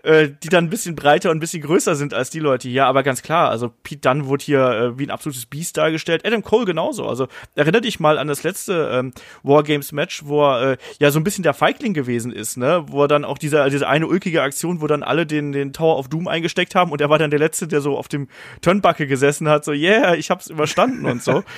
[0.04, 2.88] äh, die dann ein bisschen breiter und ein bisschen größer sind als die Leute hier.
[2.88, 6.26] Aber ganz klar, also Pete Dunne wurde hier äh, wie ein absolutes Biest dargestellt.
[6.26, 7.08] Adam Cole genauso.
[7.08, 11.20] Also erinnere dich mal an das letzte ähm, Wargames Match, wo er äh, ja so
[11.20, 12.84] ein bisschen der Feigling gewesen ist, ne?
[12.88, 16.00] Wo er dann auch diese, diese eine ulkige Aktion, wo dann alle den, den Tower
[16.00, 18.28] of Doom eingesteckt haben und er war dann der Letzte, der so auf dem
[18.62, 21.44] Turnbuckle Backe gesessen hat, so, yeah, ich hab's überstanden und so.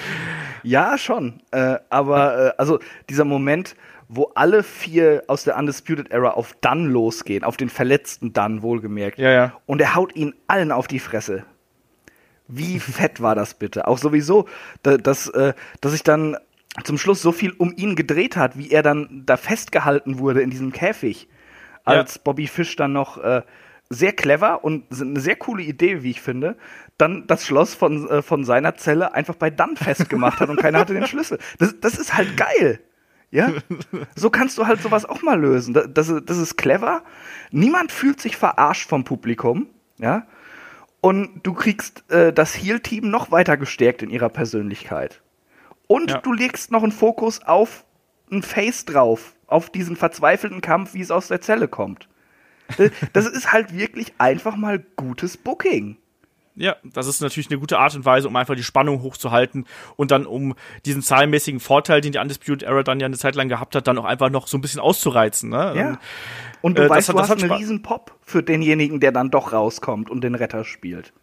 [0.63, 1.39] Ja, schon.
[1.51, 2.79] Äh, aber, äh, also,
[3.09, 3.75] dieser Moment,
[4.09, 9.17] wo alle vier aus der Undisputed Era auf Dunn losgehen, auf den verletzten Dunn, wohlgemerkt.
[9.17, 9.53] Ja, ja.
[9.65, 11.45] Und er haut ihnen allen auf die Fresse.
[12.47, 13.87] Wie fett war das bitte?
[13.87, 14.49] Auch sowieso,
[14.81, 16.35] dass, äh, dass sich dann
[16.83, 20.49] zum Schluss so viel um ihn gedreht hat, wie er dann da festgehalten wurde in
[20.49, 21.29] diesem Käfig,
[21.85, 22.21] als ja.
[22.25, 23.43] Bobby Fish dann noch äh,
[23.89, 26.57] sehr clever und eine sehr coole Idee, wie ich finde,
[26.97, 30.79] dann das Schloss von, äh, von seiner Zelle einfach bei Dunn festgemacht hat und keiner
[30.79, 31.39] hatte den Schlüssel.
[31.59, 32.79] Das, das ist halt geil.
[33.31, 33.51] Ja?
[34.15, 35.73] So kannst du halt sowas auch mal lösen.
[35.73, 37.03] Das, das, das ist clever.
[37.51, 39.67] Niemand fühlt sich verarscht vom Publikum.
[39.97, 40.27] Ja?
[41.01, 45.21] Und du kriegst äh, das Heal-Team noch weiter gestärkt in ihrer Persönlichkeit.
[45.87, 46.17] Und ja.
[46.19, 47.85] du legst noch einen Fokus auf
[48.31, 52.09] ein Face drauf, auf diesen verzweifelten Kampf, wie es aus der Zelle kommt.
[53.13, 55.97] Das ist halt wirklich einfach mal gutes Booking.
[56.59, 59.65] Ja, das ist natürlich eine gute Art und Weise, um einfach die Spannung hochzuhalten
[59.95, 60.55] und dann um
[60.85, 63.99] diesen zahlenmäßigen Vorteil, den die Undisputed Era dann ja eine Zeit lang gehabt hat, dann
[63.99, 65.51] auch einfach noch so ein bisschen auszureizen.
[65.51, 65.73] Ne?
[65.75, 65.99] Ja.
[66.61, 70.09] Und du äh, weißt, du hast einen riesen Pop für denjenigen, der dann doch rauskommt
[70.09, 71.13] und den Retter spielt.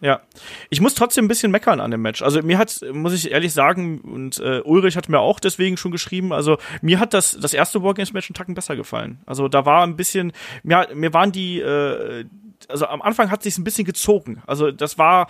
[0.00, 0.20] Ja,
[0.68, 2.22] ich muss trotzdem ein bisschen meckern an dem Match.
[2.22, 5.90] Also mir hat, muss ich ehrlich sagen, und äh, Ulrich hat mir auch deswegen schon
[5.90, 9.20] geschrieben, also mir hat das, das erste Wargames-Match einen Tacken besser gefallen.
[9.24, 10.32] Also da war ein bisschen,
[10.62, 12.26] mir, mir waren die, äh,
[12.68, 14.42] also am Anfang hat sich ein bisschen gezogen.
[14.46, 15.28] Also das war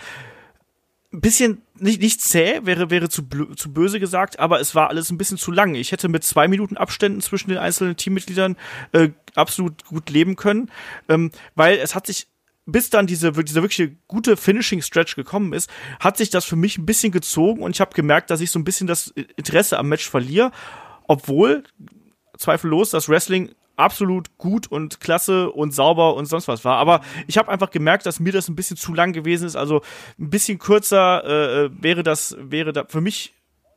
[1.13, 3.23] ein bisschen nicht, nicht zäh, wäre, wäre zu,
[3.55, 5.75] zu böse gesagt, aber es war alles ein bisschen zu lang.
[5.75, 8.57] Ich hätte mit zwei Minuten Abständen zwischen den einzelnen Teammitgliedern
[8.93, 10.71] äh, absolut gut leben können,
[11.09, 12.27] ähm, weil es hat sich
[12.67, 16.79] bis dann diese, diese wirklich gute Finishing Stretch gekommen ist, hat sich das für mich
[16.79, 19.89] ein bisschen gezogen und ich habe gemerkt, dass ich so ein bisschen das Interesse am
[19.89, 20.51] Match verliere,
[21.07, 21.63] obwohl
[22.37, 26.79] zweifellos das Wrestling absolut gut und klasse und sauber und sonst was war.
[26.79, 29.55] Aber ich habe einfach gemerkt, dass mir das ein bisschen zu lang gewesen ist.
[29.55, 29.83] Also
[30.19, 33.35] ein bisschen kürzer äh, äh wäre das wäre da für mich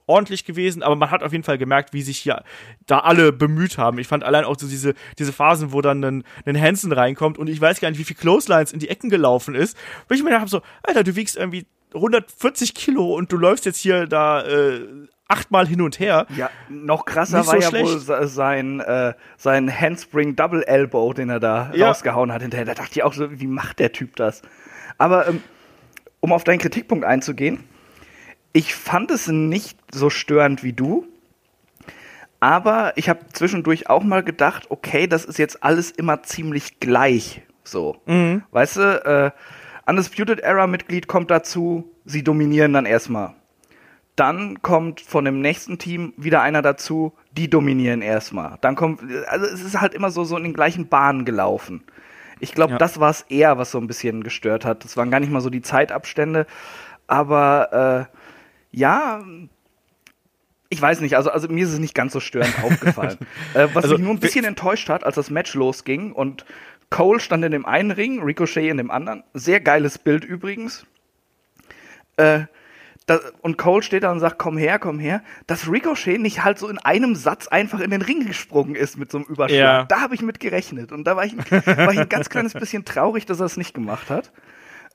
[0.10, 2.43] ordentlich gewesen, aber man hat auf jeden Fall gemerkt, wie sich hier
[2.88, 3.99] da alle bemüht haben.
[3.99, 7.47] Ich fand allein auch so diese, diese Phasen, wo dann ein, ein Hansen reinkommt und
[7.47, 9.78] ich weiß gar nicht, wie viel Clotheslines in die Ecken gelaufen ist.
[10.07, 13.66] Weil ich mir gedacht habe so, Alter, du wiegst irgendwie 140 Kilo und du läufst
[13.66, 14.82] jetzt hier da äh,
[15.28, 16.26] achtmal hin und her.
[16.36, 18.07] Ja, noch krasser war ja schlecht.
[18.07, 21.88] wohl sein, äh, sein Handspring Double Elbow, den er da ja.
[21.88, 22.66] rausgehauen hat hinterher.
[22.66, 24.41] Da dachte ich auch so, wie macht der Typ das?
[24.97, 25.43] Aber ähm,
[26.20, 27.64] um auf deinen Kritikpunkt einzugehen,
[28.54, 31.06] ich fand es nicht so störend wie du.
[32.39, 37.41] Aber ich habe zwischendurch auch mal gedacht, okay, das ist jetzt alles immer ziemlich gleich.
[37.64, 37.97] So.
[38.06, 38.43] Mhm.
[38.52, 43.34] Weißt du, äh, Undisputed Era-Mitglied kommt dazu, sie dominieren dann erstmal.
[44.16, 48.58] Dann kommt von dem nächsten Team wieder einer dazu, die dominieren erstmal.
[48.62, 51.84] Dann kommt, also es ist halt immer so, so in den gleichen Bahnen gelaufen.
[52.39, 52.78] Ich glaube, ja.
[52.78, 54.84] das war es eher, was so ein bisschen gestört hat.
[54.84, 56.45] Das waren gar nicht mal so die Zeitabstände,
[57.08, 58.18] aber äh,
[58.72, 59.24] ja,
[60.70, 63.17] ich weiß nicht, also, also mir ist es nicht ganz so störend aufgefallen.
[63.53, 66.45] äh, was also, mich nur ein bisschen enttäuscht hat, als das Match losging und
[66.89, 69.24] Cole stand in dem einen Ring, Ricochet in dem anderen.
[69.34, 70.86] Sehr geiles Bild übrigens.
[72.17, 72.41] Äh,
[73.05, 76.59] da, und Cole steht da und sagt, komm her, komm her, dass Ricochet nicht halt
[76.59, 79.59] so in einem Satz einfach in den Ring gesprungen ist mit so einem Überschlag.
[79.59, 79.84] Ja.
[79.86, 80.91] Da habe ich mit gerechnet.
[80.91, 83.74] Und da war ich, war ich ein ganz kleines bisschen traurig, dass er es nicht
[83.74, 84.32] gemacht hat.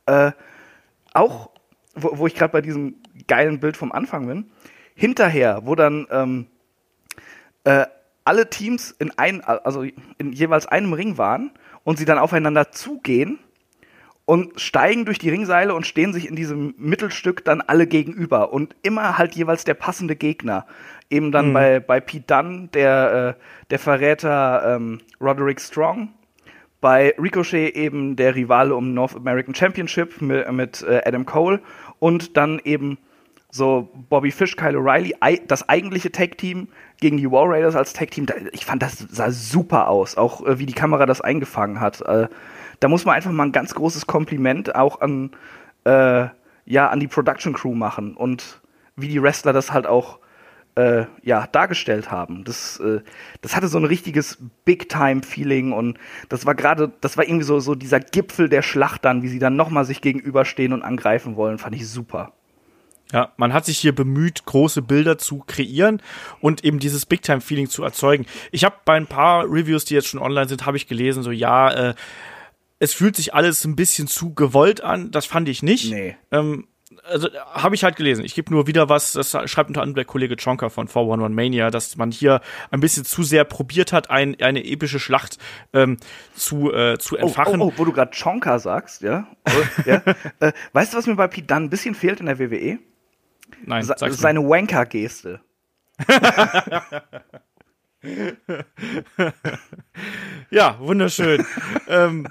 [0.07, 0.33] Äh,
[1.13, 1.51] auch,
[1.95, 4.51] wo, wo ich gerade bei diesem geilen Bild vom Anfang bin.
[4.95, 6.47] Hinterher, wo dann ähm,
[7.65, 7.87] äh,
[8.25, 11.51] alle Teams in ein, also in jeweils einem Ring waren
[11.83, 13.39] und sie dann aufeinander zugehen
[14.25, 18.75] und steigen durch die Ringseile und stehen sich in diesem Mittelstück dann alle gegenüber und
[18.83, 20.67] immer halt jeweils der passende Gegner.
[21.11, 21.53] Eben dann mhm.
[21.53, 23.41] bei, bei Pete Dunn, der, äh,
[23.71, 26.09] der Verräter ähm, Roderick Strong,
[26.81, 31.61] bei Ricochet eben der Rivale um North American Championship mit, mit äh, Adam Cole
[32.05, 32.99] und dann eben
[33.51, 35.15] so Bobby Fish, Kyle O'Reilly,
[35.47, 36.69] das eigentliche Tag-Team
[37.01, 40.67] gegen die War Raiders als Tag-Team, ich fand, das sah super aus, auch äh, wie
[40.67, 42.03] die Kamera das eingefangen hat.
[42.03, 42.29] Äh,
[42.81, 45.31] da muss man einfach mal ein ganz großes Kompliment auch an,
[45.85, 46.27] äh,
[46.67, 48.61] ja, an die Production Crew machen und
[48.97, 50.19] wie die Wrestler das halt auch
[50.77, 52.45] äh, ja, dargestellt haben.
[52.45, 53.01] Das, äh,
[53.41, 55.99] das hatte so ein richtiges Big-Time-Feeling und
[56.29, 59.39] das war gerade, das war irgendwie so, so dieser Gipfel der Schlacht dann, wie sie
[59.39, 62.33] dann nochmal sich gegenüberstehen und angreifen wollen, fand ich super.
[63.13, 66.03] Ja, man hat sich hier bemüht, große Bilder zu kreieren
[66.41, 68.27] und eben dieses Big-Time-Feeling zu erzeugen.
[68.51, 71.31] Ich habe bei ein paar Reviews, die jetzt schon online sind, habe ich gelesen, so
[71.31, 71.95] ja, äh,
[72.81, 75.11] es fühlt sich alles ein bisschen zu gewollt an.
[75.11, 75.93] Das fand ich nicht.
[75.93, 76.17] Nee.
[76.33, 76.67] Ähm,
[77.03, 78.25] also habe ich halt gelesen.
[78.25, 81.71] Ich gebe nur wieder was, das schreibt unter anderem der Kollege Chonka von 411 Mania,
[81.71, 82.41] dass man hier
[82.71, 85.39] ein bisschen zu sehr probiert hat, ein, eine epische Schlacht
[85.73, 85.99] ähm,
[86.35, 87.61] zu, äh, zu entfachen.
[87.61, 89.27] Oh, oh, oh wo du gerade Chonka sagst, ja.
[89.47, 89.51] Oh,
[89.87, 90.03] ja.
[90.41, 92.79] äh, weißt du, was mir bei Pete Dunne ein bisschen fehlt in der WWE?
[93.65, 95.41] Nein, Sa seine Wanker-Geste.
[100.51, 101.47] ja, wunderschön.
[101.89, 102.29] ähm,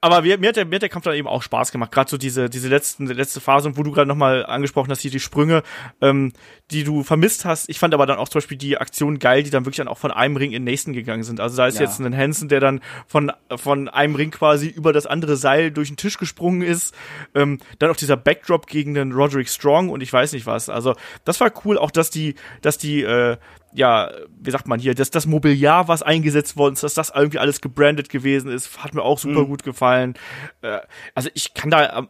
[0.00, 1.92] aber mir, mir, hat der, mir hat der Kampf dann eben auch Spaß gemacht.
[1.92, 5.20] Gerade so diese, diese letzten, letzte Phase, wo du gerade nochmal angesprochen hast, hier die
[5.20, 5.62] Sprünge,
[6.00, 6.32] ähm,
[6.70, 7.68] die du vermisst hast.
[7.68, 9.98] Ich fand aber dann auch zum Beispiel die Aktion geil, die dann wirklich dann auch
[9.98, 11.40] von einem Ring in den nächsten gegangen sind.
[11.40, 11.82] Also da ist ja.
[11.82, 15.88] jetzt ein Hansen, der dann von, von einem Ring quasi über das andere Seil durch
[15.88, 16.94] den Tisch gesprungen ist.
[17.34, 20.68] Ähm, dann auch dieser Backdrop gegen den Roderick Strong und ich weiß nicht was.
[20.70, 20.94] Also
[21.24, 23.36] das war cool, auch dass die, dass die, äh,
[23.72, 24.10] ja,
[24.40, 27.60] wie sagt man hier, dass das Mobiliar, was eingesetzt worden ist, dass das irgendwie alles
[27.60, 29.46] gebrandet gewesen ist, hat mir auch super mhm.
[29.46, 30.14] gut gefallen.
[30.62, 30.80] Äh,
[31.14, 32.08] also ich kann da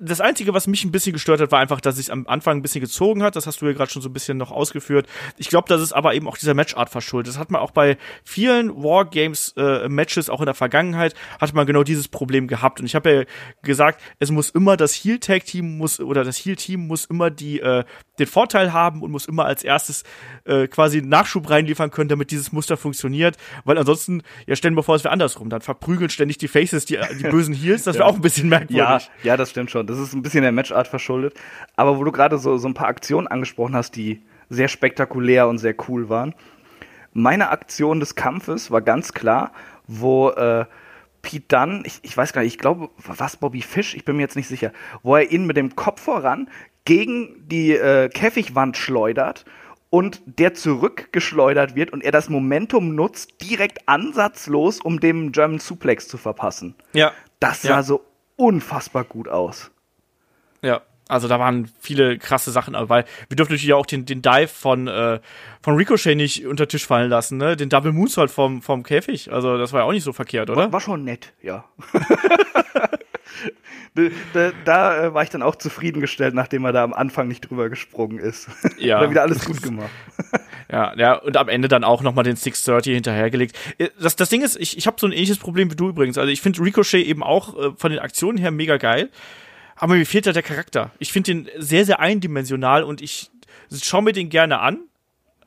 [0.00, 2.62] das Einzige, was mich ein bisschen gestört hat, war einfach, dass es am Anfang ein
[2.62, 3.36] bisschen gezogen hat.
[3.36, 5.06] Das hast du ja gerade schon so ein bisschen noch ausgeführt.
[5.38, 7.32] Ich glaube, das ist aber eben auch dieser Matchart verschuldet.
[7.32, 11.84] Das hat man auch bei vielen Wargames-Matches, äh, auch in der Vergangenheit, hat man genau
[11.84, 12.80] dieses Problem gehabt.
[12.80, 13.24] Und ich habe ja
[13.62, 17.84] gesagt, es muss immer das Heel-Tag-Team muss oder das Heel-Team muss immer die äh,
[18.18, 20.02] den Vorteil haben und muss immer als erstes
[20.44, 23.36] äh, quasi Nachschub reinliefern können, damit dieses Muster funktioniert.
[23.64, 25.48] Weil ansonsten, ja, stellen wir vor, es wäre andersrum.
[25.48, 27.84] Dann verprügeln ständig die Faces, die, die bösen Heels.
[27.84, 28.10] Das wäre ja.
[28.10, 28.76] auch ein bisschen merkwürdig.
[28.76, 29.86] Ja, ja, das stimmt schon.
[29.86, 31.34] Das ist ein bisschen der Matchart verschuldet.
[31.76, 35.58] Aber wo du gerade so, so ein paar Aktionen angesprochen hast, die sehr spektakulär und
[35.58, 36.34] sehr cool waren.
[37.12, 39.52] Meine Aktion des Kampfes war ganz klar,
[39.86, 40.66] wo äh,
[41.22, 44.22] Pete Dunn, ich, ich weiß gar nicht, ich glaube, was Bobby Fish, ich bin mir
[44.22, 44.72] jetzt nicht sicher,
[45.02, 46.48] wo er ihn mit dem Kopf voran
[46.84, 49.44] gegen die äh, Käfigwand schleudert
[49.90, 56.06] und der zurückgeschleudert wird und er das Momentum nutzt, direkt ansatzlos, um dem German Suplex
[56.06, 56.74] zu verpassen.
[56.92, 57.12] Ja.
[57.40, 57.82] Das sah ja.
[57.82, 58.04] so
[58.36, 59.70] unfassbar gut aus.
[60.62, 64.48] Ja, also da waren viele krasse Sachen, weil wir dürfen natürlich auch den, den Dive
[64.48, 65.20] von, äh,
[65.62, 67.56] von Ricochet nicht unter Tisch fallen lassen, ne?
[67.56, 69.32] Den Double Moonsault vom, vom Käfig.
[69.32, 70.62] Also das war ja auch nicht so verkehrt, oder?
[70.62, 71.64] War, war schon nett, ja.
[74.32, 77.68] da, da äh, war ich dann auch zufriedengestellt, nachdem er da am Anfang nicht drüber
[77.68, 78.48] gesprungen ist.
[78.78, 79.00] Ja.
[79.02, 79.90] Hat wieder alles gut gemacht.
[80.70, 83.56] ja, ja, und am Ende dann auch nochmal den 630 hinterhergelegt.
[83.78, 86.18] Äh, das, das Ding ist, ich, ich habe so ein ähnliches Problem wie du übrigens.
[86.18, 89.10] Also ich finde Ricochet eben auch äh, von den Aktionen her mega geil.
[89.76, 90.90] Aber mir fehlt da der Charakter.
[90.98, 93.30] Ich finde den sehr, sehr eindimensional und ich
[93.70, 94.78] schaue mir den gerne an.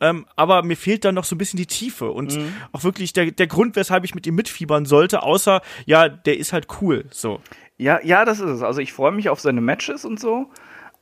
[0.01, 2.53] Ähm, aber mir fehlt dann noch so ein bisschen die Tiefe und mhm.
[2.71, 6.53] auch wirklich der, der Grund, weshalb ich mit ihm mitfiebern sollte, außer, ja, der ist
[6.53, 7.41] halt cool, so.
[7.77, 8.61] Ja, ja, das ist es.
[8.61, 10.49] Also ich freue mich auf seine Matches und so,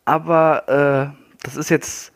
[0.05, 2.11] aber äh, das ist jetzt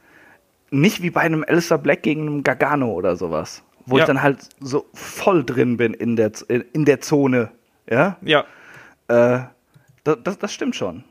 [0.71, 4.03] nicht wie bei einem Alistair Black gegen einen Gargano oder sowas, wo ja.
[4.03, 7.51] ich dann halt so voll drin bin in der, in der Zone,
[7.87, 8.17] ja?
[8.21, 8.45] Ja.
[9.07, 9.43] Äh,
[10.03, 11.03] das, das, das stimmt schon.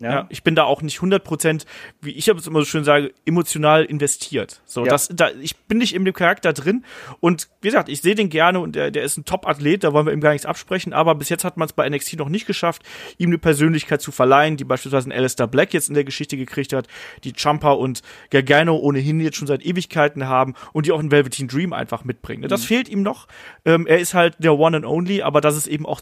[0.00, 0.10] Ja.
[0.10, 0.26] ja.
[0.30, 1.66] ich bin da auch nicht 100%,
[2.00, 4.62] wie ich es immer so schön sage, emotional investiert.
[4.64, 4.90] So, ja.
[4.90, 6.84] das, da, ich bin nicht in dem Charakter drin
[7.20, 10.06] und wie gesagt, ich sehe den gerne und der, der ist ein Top-Athlet, da wollen
[10.06, 12.46] wir ihm gar nichts absprechen, aber bis jetzt hat man es bei NXT noch nicht
[12.46, 12.82] geschafft,
[13.18, 16.72] ihm eine Persönlichkeit zu verleihen, die beispielsweise ein Alistair Black jetzt in der Geschichte gekriegt
[16.72, 16.88] hat,
[17.24, 21.46] die Champa und Gargano ohnehin jetzt schon seit Ewigkeiten haben und die auch einen Velveteen
[21.46, 22.48] Dream einfach mitbringen.
[22.48, 22.66] Das mhm.
[22.66, 23.28] fehlt ihm noch.
[23.66, 26.00] Ähm, er ist halt der One and Only, aber das ist eben auch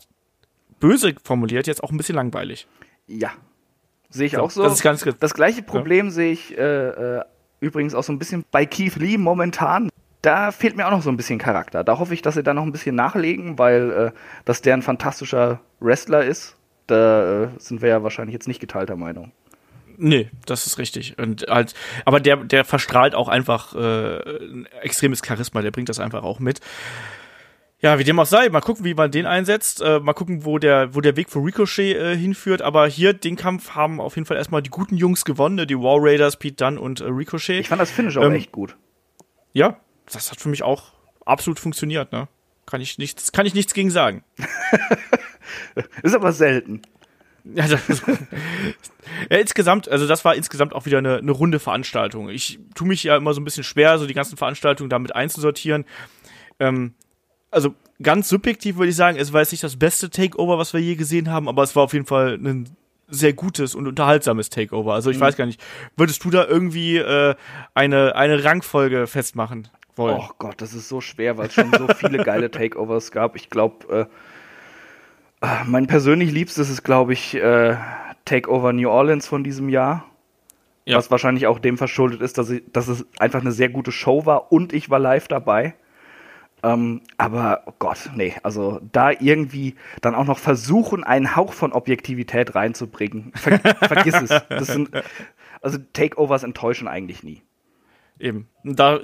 [0.81, 2.67] böse formuliert jetzt auch ein bisschen langweilig.
[3.07, 3.33] Ja,
[4.11, 4.63] Sehe ich so, auch so.
[4.63, 6.13] Das, ist ganz, das gleiche Problem ja.
[6.13, 7.23] sehe ich äh, äh,
[7.61, 9.91] übrigens auch so ein bisschen bei Keith Lee momentan.
[10.23, 11.85] Da fehlt mir auch noch so ein bisschen Charakter.
[11.85, 14.11] Da hoffe ich, dass sie da noch ein bisschen nachlegen, weil äh,
[14.45, 16.57] dass der ein fantastischer Wrestler ist.
[16.87, 19.31] Da äh, sind wir ja wahrscheinlich jetzt nicht geteilter Meinung.
[19.99, 21.19] Nee, das ist richtig.
[21.19, 21.75] Und halt,
[22.05, 26.39] aber der, der verstrahlt auch einfach äh, ein extremes Charisma, der bringt das einfach auch
[26.39, 26.61] mit.
[27.81, 30.59] Ja, wie dem auch sei, mal gucken, wie man den einsetzt, äh, mal gucken, wo
[30.59, 32.61] der, wo der Weg für Ricochet äh, hinführt.
[32.61, 35.67] Aber hier den Kampf haben auf jeden Fall erstmal die guten Jungs gewonnen, ne?
[35.67, 37.61] die War Raiders, Pete Dunn und äh, Ricochet.
[37.61, 38.77] Ich fand das Finish auch ähm, echt gut.
[39.53, 40.93] Ja, das hat für mich auch
[41.25, 42.27] absolut funktioniert, ne?
[42.67, 44.25] Kann ich nichts, kann ich nichts gegen sagen.
[46.03, 46.83] ist aber selten.
[47.45, 47.81] Ja, das,
[49.31, 52.29] ja, insgesamt, also das war insgesamt auch wieder eine, eine runde Veranstaltung.
[52.29, 55.85] Ich tue mich ja immer so ein bisschen schwer, so die ganzen Veranstaltungen damit einzusortieren.
[56.59, 56.95] Ähm,
[57.51, 60.81] also ganz subjektiv würde ich sagen, es war jetzt nicht das beste Takeover, was wir
[60.81, 62.69] je gesehen haben, aber es war auf jeden Fall ein
[63.09, 64.95] sehr gutes und unterhaltsames Takeover.
[64.95, 65.23] Also ich mhm.
[65.23, 65.61] weiß gar nicht,
[65.97, 67.35] würdest du da irgendwie äh,
[67.75, 70.19] eine, eine Rangfolge festmachen wollen?
[70.21, 73.35] Oh Gott, das ist so schwer, weil es schon so viele geile Takeovers gab.
[73.37, 74.09] Ich glaube,
[75.43, 77.77] äh, äh, mein persönlich liebstes ist, glaube ich, äh,
[78.25, 80.05] Takeover New Orleans von diesem Jahr.
[80.85, 80.97] Ja.
[80.97, 84.25] Was wahrscheinlich auch dem verschuldet ist, dass, ich, dass es einfach eine sehr gute Show
[84.25, 85.75] war und ich war live dabei.
[86.63, 91.73] Ähm, aber oh Gott, nee, also da irgendwie dann auch noch versuchen, einen Hauch von
[91.73, 93.33] Objektivität reinzubringen.
[93.35, 94.29] Ver vergiss es.
[94.49, 94.91] Das sind,
[95.61, 97.43] also Takeovers enttäuschen eigentlich nie.
[98.19, 98.49] Eben.
[98.65, 99.01] Da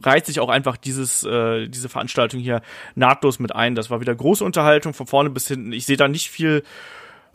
[0.00, 2.62] reiht sich auch einfach dieses, äh, diese Veranstaltung hier
[2.94, 3.74] nahtlos mit ein.
[3.74, 5.72] Das war wieder große Unterhaltung von vorne bis hinten.
[5.72, 6.62] Ich sehe da nicht viel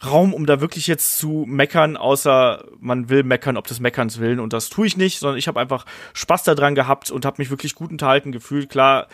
[0.05, 4.39] Raum, um da wirklich jetzt zu meckern, außer man will meckern, ob des Meckerns willen.
[4.39, 7.49] Und das tue ich nicht, sondern ich habe einfach Spaß daran gehabt und habe mich
[7.49, 8.69] wirklich gut unterhalten gefühlt.
[8.69, 9.07] Klar,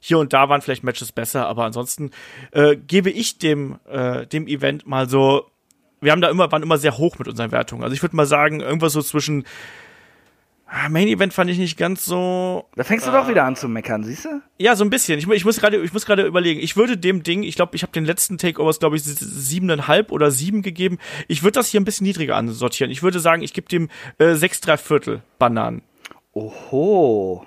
[0.00, 2.10] hier und da waren vielleicht Matches besser, aber ansonsten
[2.52, 5.50] äh, gebe ich dem, äh, dem Event mal so.
[6.00, 7.82] Wir haben da immer, waren immer sehr hoch mit unseren Wertungen.
[7.82, 9.44] Also ich würde mal sagen, irgendwas so zwischen
[10.68, 12.64] Ah, Main Event fand ich nicht ganz so.
[12.74, 14.42] Da fängst du äh, doch wieder an zu meckern, siehst du?
[14.58, 15.16] Ja, so ein bisschen.
[15.16, 16.58] Ich, ich muss gerade, ich muss gerade überlegen.
[16.60, 20.32] Ich würde dem Ding, ich glaube, ich habe den letzten Takeovers, glaube ich, siebeneinhalb oder
[20.32, 20.98] sieben gegeben.
[21.28, 22.90] Ich würde das hier ein bisschen niedriger ansortieren.
[22.90, 23.88] Ich würde sagen, ich gebe dem
[24.18, 25.82] äh, sechs drei Viertel Bananen.
[26.32, 27.46] Oho.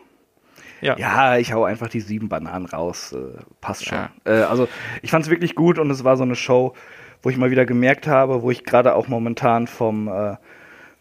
[0.82, 0.97] Ja.
[0.97, 3.11] ja, ich hau einfach die sieben Bananen raus.
[3.11, 3.97] Äh, passt schon.
[3.97, 4.11] Ja.
[4.24, 4.70] Äh, also
[5.01, 6.74] ich fand es wirklich gut und es war so eine Show,
[7.22, 10.38] wo ich mal wieder gemerkt habe, wo ich gerade auch momentan vom äh,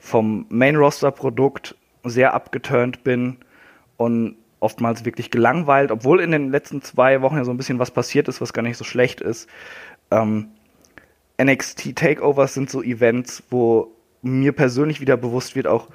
[0.00, 3.38] vom Main Roster Produkt sehr abgeturnt bin
[3.96, 7.90] und oftmals wirklich gelangweilt, obwohl in den letzten zwei Wochen ja so ein bisschen was
[7.90, 9.48] passiert ist, was gar nicht so schlecht ist.
[10.10, 10.48] Ähm,
[11.40, 13.92] NXT Takeovers sind so Events, wo
[14.22, 15.88] mir persönlich wieder bewusst wird, auch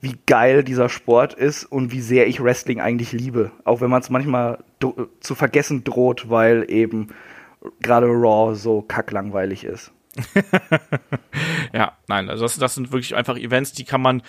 [0.00, 3.52] wie geil dieser Sport ist und wie sehr ich Wrestling eigentlich liebe.
[3.64, 7.08] Auch wenn man es manchmal zu vergessen droht, weil eben
[7.80, 9.92] gerade Raw so kacklangweilig ist.
[11.72, 14.22] ja, nein, also das, das sind wirklich einfach Events, die kann man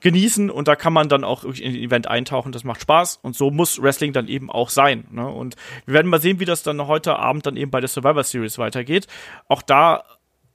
[0.00, 2.52] genießen und da kann man dann auch in den Event eintauchen.
[2.52, 5.06] Das macht Spaß und so muss Wrestling dann eben auch sein.
[5.10, 5.26] Ne?
[5.26, 8.22] Und wir werden mal sehen, wie das dann heute Abend dann eben bei der Survivor
[8.24, 9.06] Series weitergeht.
[9.48, 10.04] Auch da,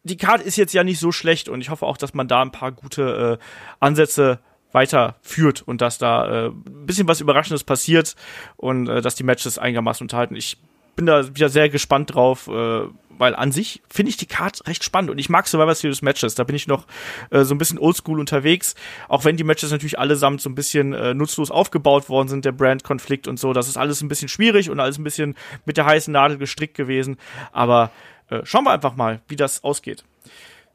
[0.04, 2.42] die Karte ist jetzt ja nicht so schlecht und ich hoffe auch, dass man da
[2.42, 3.44] ein paar gute äh,
[3.80, 4.40] Ansätze
[4.72, 8.16] weiterführt und dass da äh, ein bisschen was Überraschendes passiert
[8.58, 10.36] und äh, dass die Matches einigermaßen unterhalten.
[10.36, 10.58] Ich
[10.96, 12.88] bin da wieder sehr gespannt drauf, äh,
[13.18, 16.36] weil an sich finde ich die Card recht spannend und ich mag Survivor Series Matches.
[16.36, 16.86] Da bin ich noch
[17.30, 18.76] äh, so ein bisschen oldschool unterwegs,
[19.08, 22.52] auch wenn die Matches natürlich allesamt so ein bisschen äh, nutzlos aufgebaut worden sind, der
[22.52, 23.54] Brand-Konflikt und so.
[23.54, 25.36] Das ist alles ein bisschen schwierig und alles ein bisschen
[25.66, 27.18] mit der heißen Nadel gestrickt gewesen.
[27.52, 27.92] Aber
[28.30, 30.04] äh, schauen wir einfach mal, wie das ausgeht.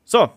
[0.05, 0.31] So,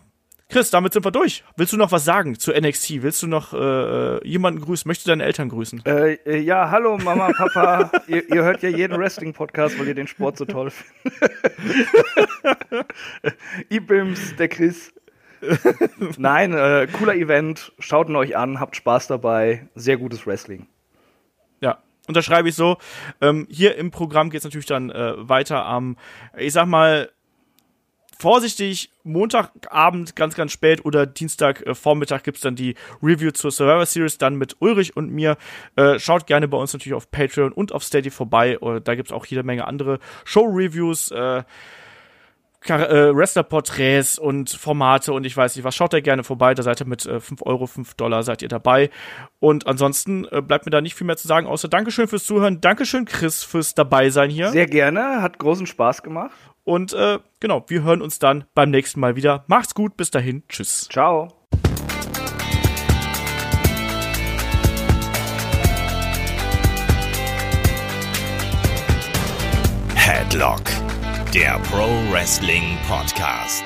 [0.52, 1.44] Chris, damit sind wir durch.
[1.56, 3.02] Willst du noch was sagen zu NXT?
[3.02, 4.86] Willst du noch äh, jemanden grüßen?
[4.86, 5.82] Möchtest du deine Eltern grüßen?
[5.86, 7.90] Äh, äh ja, hallo Mama, Papa.
[8.06, 11.30] ihr, ihr, hört ja jeden Wrestling-Podcast, weil ihr den Sport so toll findet.
[13.70, 14.92] Ibims, der Chris.
[16.18, 17.72] Nein, äh, cooler Event.
[17.78, 19.70] Schaut ihn euch an, habt Spaß dabei.
[19.74, 20.66] Sehr gutes Wrestling.
[21.62, 21.78] Ja,
[22.08, 22.76] unterschreibe ich so.
[23.22, 25.96] Ähm, hier im Programm geht es natürlich dann äh, weiter am,
[26.36, 27.08] ich sag mal,
[28.18, 34.18] vorsichtig, Montagabend ganz, ganz spät oder Dienstagvormittag äh, gibt's dann die Review zur Survivor Series,
[34.18, 35.36] dann mit Ulrich und mir.
[35.76, 38.58] Äh, schaut gerne bei uns natürlich auf Patreon und auf Steady vorbei.
[38.60, 41.42] Äh, da gibt's auch jede Menge andere Show-Reviews, äh,
[42.68, 45.74] äh, Wrestler-Porträts und Formate und ich weiß nicht was.
[45.74, 48.48] Schaut da gerne vorbei, da seid ihr mit äh, 5 Euro, 5 Dollar seid ihr
[48.48, 48.90] dabei.
[49.40, 52.60] Und ansonsten äh, bleibt mir da nicht viel mehr zu sagen, außer Dankeschön fürs Zuhören.
[52.60, 54.50] Dankeschön, Chris, fürs Dabeisein hier.
[54.50, 56.32] Sehr gerne, hat großen Spaß gemacht.
[56.64, 59.44] Und äh, genau, wir hören uns dann beim nächsten Mal wieder.
[59.48, 60.88] Macht's gut, bis dahin, tschüss.
[60.90, 61.28] Ciao.
[69.94, 70.62] Headlock,
[71.32, 73.64] der Pro Wrestling Podcast.